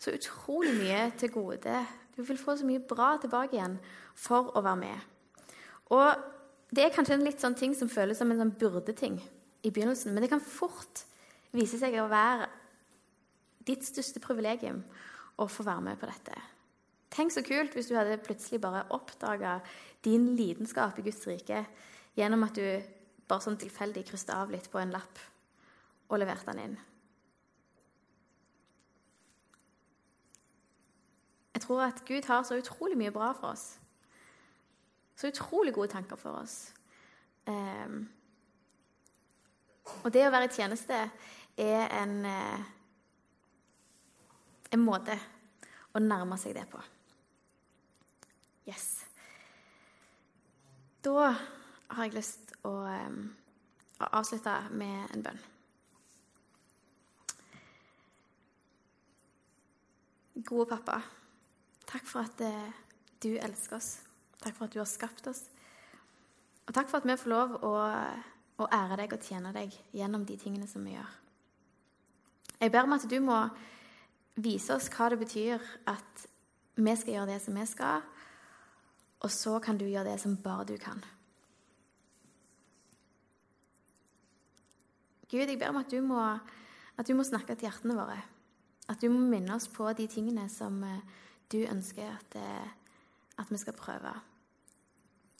så 0.00 0.12
utrolig 0.12 0.74
mye 0.76 1.06
til 1.16 1.32
gode. 1.32 1.78
Du 2.16 2.22
vil 2.22 2.38
få 2.38 2.58
så 2.60 2.66
mye 2.68 2.82
bra 2.84 3.14
tilbake 3.20 3.56
igjen 3.56 3.78
for 4.14 4.52
å 4.52 4.62
være 4.64 4.82
med. 4.82 5.06
Og 5.96 6.74
det 6.74 6.84
er 6.84 6.92
kanskje 6.94 7.16
en 7.16 7.24
litt 7.24 7.40
sånn 7.40 7.56
ting 7.56 7.74
som 7.76 7.90
føles 7.92 8.18
som 8.20 8.30
en 8.32 8.42
sånn 8.42 8.54
byrdeting 8.60 9.16
i 9.64 9.72
begynnelsen, 9.72 10.12
men 10.12 10.24
det 10.24 10.30
kan 10.32 10.42
fort 10.42 11.04
vise 11.54 11.78
seg 11.80 11.96
å 12.00 12.10
være 12.10 12.50
ditt 13.64 13.86
største 13.86 14.20
privilegium 14.20 14.82
å 15.40 15.46
få 15.48 15.64
være 15.66 15.84
med 15.86 16.00
på 16.00 16.08
dette. 16.10 16.34
Tenk 17.14 17.32
så 17.32 17.44
kult 17.46 17.76
hvis 17.76 17.88
du 17.88 17.94
hadde 17.96 18.18
plutselig 18.22 18.60
bare 18.62 18.84
oppdaga 18.94 19.60
din 20.04 20.32
lidenskap 20.36 20.98
i 20.98 21.04
Guds 21.06 21.22
rike 21.30 21.62
gjennom 22.18 22.44
at 22.46 22.58
du 22.58 22.66
bare 23.28 23.44
sånn 23.44 23.60
tilfeldig 23.60 24.04
krysset 24.08 24.34
av 24.34 24.50
litt 24.52 24.66
på 24.72 24.80
en 24.80 24.92
lapp 24.94 25.20
og 26.10 26.20
leverte 26.20 26.52
den 26.52 26.62
inn. 26.64 26.76
Jeg 31.54 31.62
tror 31.62 31.84
at 31.86 32.02
Gud 32.04 32.26
har 32.28 32.42
så 32.44 32.58
utrolig 32.60 32.98
mye 32.98 33.14
bra 33.14 33.30
for 33.36 33.54
oss. 33.54 33.78
Så 35.16 35.30
utrolig 35.30 35.72
gode 35.74 35.92
tanker 35.94 36.18
for 36.18 36.42
oss. 36.42 36.74
Um, 37.46 38.02
og 40.02 40.10
det 40.12 40.26
å 40.26 40.32
være 40.32 40.48
i 40.48 40.54
tjeneste 40.54 40.98
er 41.60 41.92
en, 42.00 42.14
eh, 42.26 42.64
en 44.72 44.82
måte 44.82 45.16
å 45.94 46.02
nærme 46.02 46.38
seg 46.40 46.56
det 46.56 46.64
på. 46.70 46.80
Yes. 48.66 49.04
Da 51.04 51.34
har 51.94 52.04
jeg 52.04 52.16
lyst 52.16 52.43
å, 52.64 52.72
å 52.74 54.10
avslutte 54.18 54.54
med 54.74 55.14
en 55.14 55.24
bønn. 55.26 55.42
Gode 60.44 60.66
pappa, 60.74 60.98
takk 61.86 62.08
for 62.10 62.26
at 62.26 62.40
uh, 62.42 62.72
du 63.22 63.36
elsker 63.38 63.78
oss. 63.78 63.92
Takk 64.42 64.56
for 64.56 64.66
at 64.66 64.74
du 64.74 64.80
har 64.82 64.88
skapt 64.90 65.28
oss. 65.30 65.44
Og 66.66 66.72
takk 66.74 66.90
for 66.90 66.98
at 66.98 67.06
vi 67.06 67.16
får 67.20 67.30
lov 67.30 67.54
å, 67.64 67.72
å 68.60 68.66
ære 68.66 68.98
deg 69.00 69.14
og 69.14 69.24
tjene 69.24 69.52
deg 69.54 69.72
gjennom 69.94 70.24
de 70.26 70.36
tingene 70.40 70.68
som 70.68 70.84
vi 70.84 70.96
gjør. 70.96 71.12
Jeg 72.60 72.72
ber 72.72 72.86
om 72.86 72.96
at 72.96 73.06
du 73.08 73.18
må 73.22 73.38
vise 74.40 74.74
oss 74.74 74.90
hva 74.92 75.10
det 75.12 75.20
betyr 75.20 75.62
at 75.90 76.26
vi 76.74 76.94
skal 76.98 77.14
gjøre 77.14 77.30
det 77.34 77.40
som 77.44 77.58
vi 77.58 77.66
skal, 77.70 78.02
og 79.24 79.30
så 79.32 79.58
kan 79.62 79.78
du 79.78 79.86
gjøre 79.86 80.10
det 80.10 80.20
som 80.20 80.36
bare 80.42 80.66
du 80.72 80.76
kan. 80.80 81.04
Gud, 85.34 85.50
jeg 85.50 85.58
ber 85.58 85.72
om 85.72 85.80
at 85.80 85.90
du 85.90 85.98
må, 85.98 86.20
at 86.94 87.08
du 87.08 87.16
må 87.18 87.24
snakke 87.26 87.56
til 87.56 87.66
hjertene 87.66 87.96
våre. 87.98 88.20
At 88.86 89.00
du 89.02 89.08
må 89.10 89.18
minne 89.18 89.56
oss 89.56 89.66
på 89.66 89.88
de 89.98 90.06
tingene 90.06 90.44
som 90.52 90.76
eh, 90.86 91.00
du 91.50 91.64
ønsker 91.66 92.06
at, 92.06 92.36
eh, 92.38 92.68
at 93.42 93.50
vi 93.50 93.58
skal 93.58 93.74
prøve. 93.74 94.12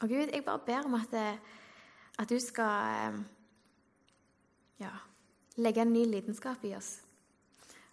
Og 0.03 0.11
Gud, 0.11 0.33
jeg 0.33 0.43
bare 0.45 0.65
ber 0.67 0.89
om 0.89 0.97
at, 0.99 1.15
eh, 1.15 1.61
at 2.19 2.31
du 2.31 2.41
skal 2.43 3.21
ja, 4.83 4.91
legge 5.63 5.85
en 5.85 5.95
ny 5.95 6.03
lidenskap 6.09 6.67
i 6.67 6.75
oss. 6.75 6.97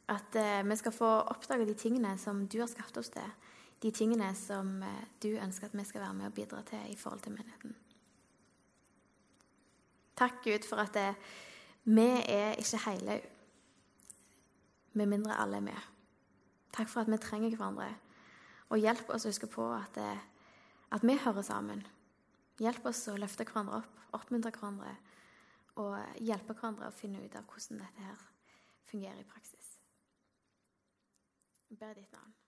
At 0.09 0.33
vi 0.65 0.75
skal 0.75 0.91
få 0.91 1.11
oppdage 1.31 1.69
de 1.69 1.77
tingene 1.77 2.17
som 2.19 2.41
du 2.47 2.57
har 2.59 2.67
skapt 2.67 2.97
oss 2.97 3.13
til. 3.13 3.29
De 3.83 3.93
tingene 3.95 4.33
som 4.35 4.81
du 5.23 5.29
ønsker 5.37 5.69
at 5.69 5.77
vi 5.77 5.85
skal 5.85 6.01
være 6.01 6.17
med 6.17 6.31
og 6.31 6.33
bidra 6.33 6.65
til 6.67 6.89
i 6.89 6.97
forhold 6.97 7.21
til 7.21 7.37
menigheten. 7.37 7.77
Takk, 10.17 10.43
Gud, 10.43 10.67
for 10.67 10.83
at 10.83 10.93
det, 10.93 11.15
vi 11.83 12.07
er 12.29 12.59
ikke 12.61 12.79
hele 12.85 13.21
med 14.93 15.05
mindre 15.05 15.37
alle 15.39 15.57
er 15.57 15.65
med. 15.65 15.87
Takk 16.73 16.89
for 16.89 17.01
at 17.01 17.11
vi 17.11 17.17
trenger 17.17 17.55
hverandre. 17.55 17.87
Og 18.71 18.79
hjelp 18.79 19.09
oss 19.11 19.25
å 19.25 19.31
huske 19.31 19.47
på 19.51 19.65
at, 19.75 19.95
det, 19.95 20.11
at 20.95 21.03
vi 21.03 21.17
hører 21.19 21.43
sammen. 21.43 21.81
Hjelp 22.61 22.85
oss 22.91 23.07
å 23.11 23.17
løfte 23.19 23.47
hverandre 23.47 23.81
opp, 23.81 24.03
oppmuntre 24.15 24.51
hverandre 24.55 24.93
og 25.79 26.19
hjelpe 26.19 26.53
hverandre 26.53 26.89
å 26.89 26.95
finne 26.95 27.23
ut 27.23 27.35
av 27.39 27.47
hvordan 27.47 27.81
dette 27.81 28.05
her 28.05 28.27
fungerer 28.91 29.23
i 29.23 29.27
praksis. 29.27 29.75
Jeg 31.71 31.79
ber 31.79 31.95
ditt 31.95 32.11
navn. 32.11 32.40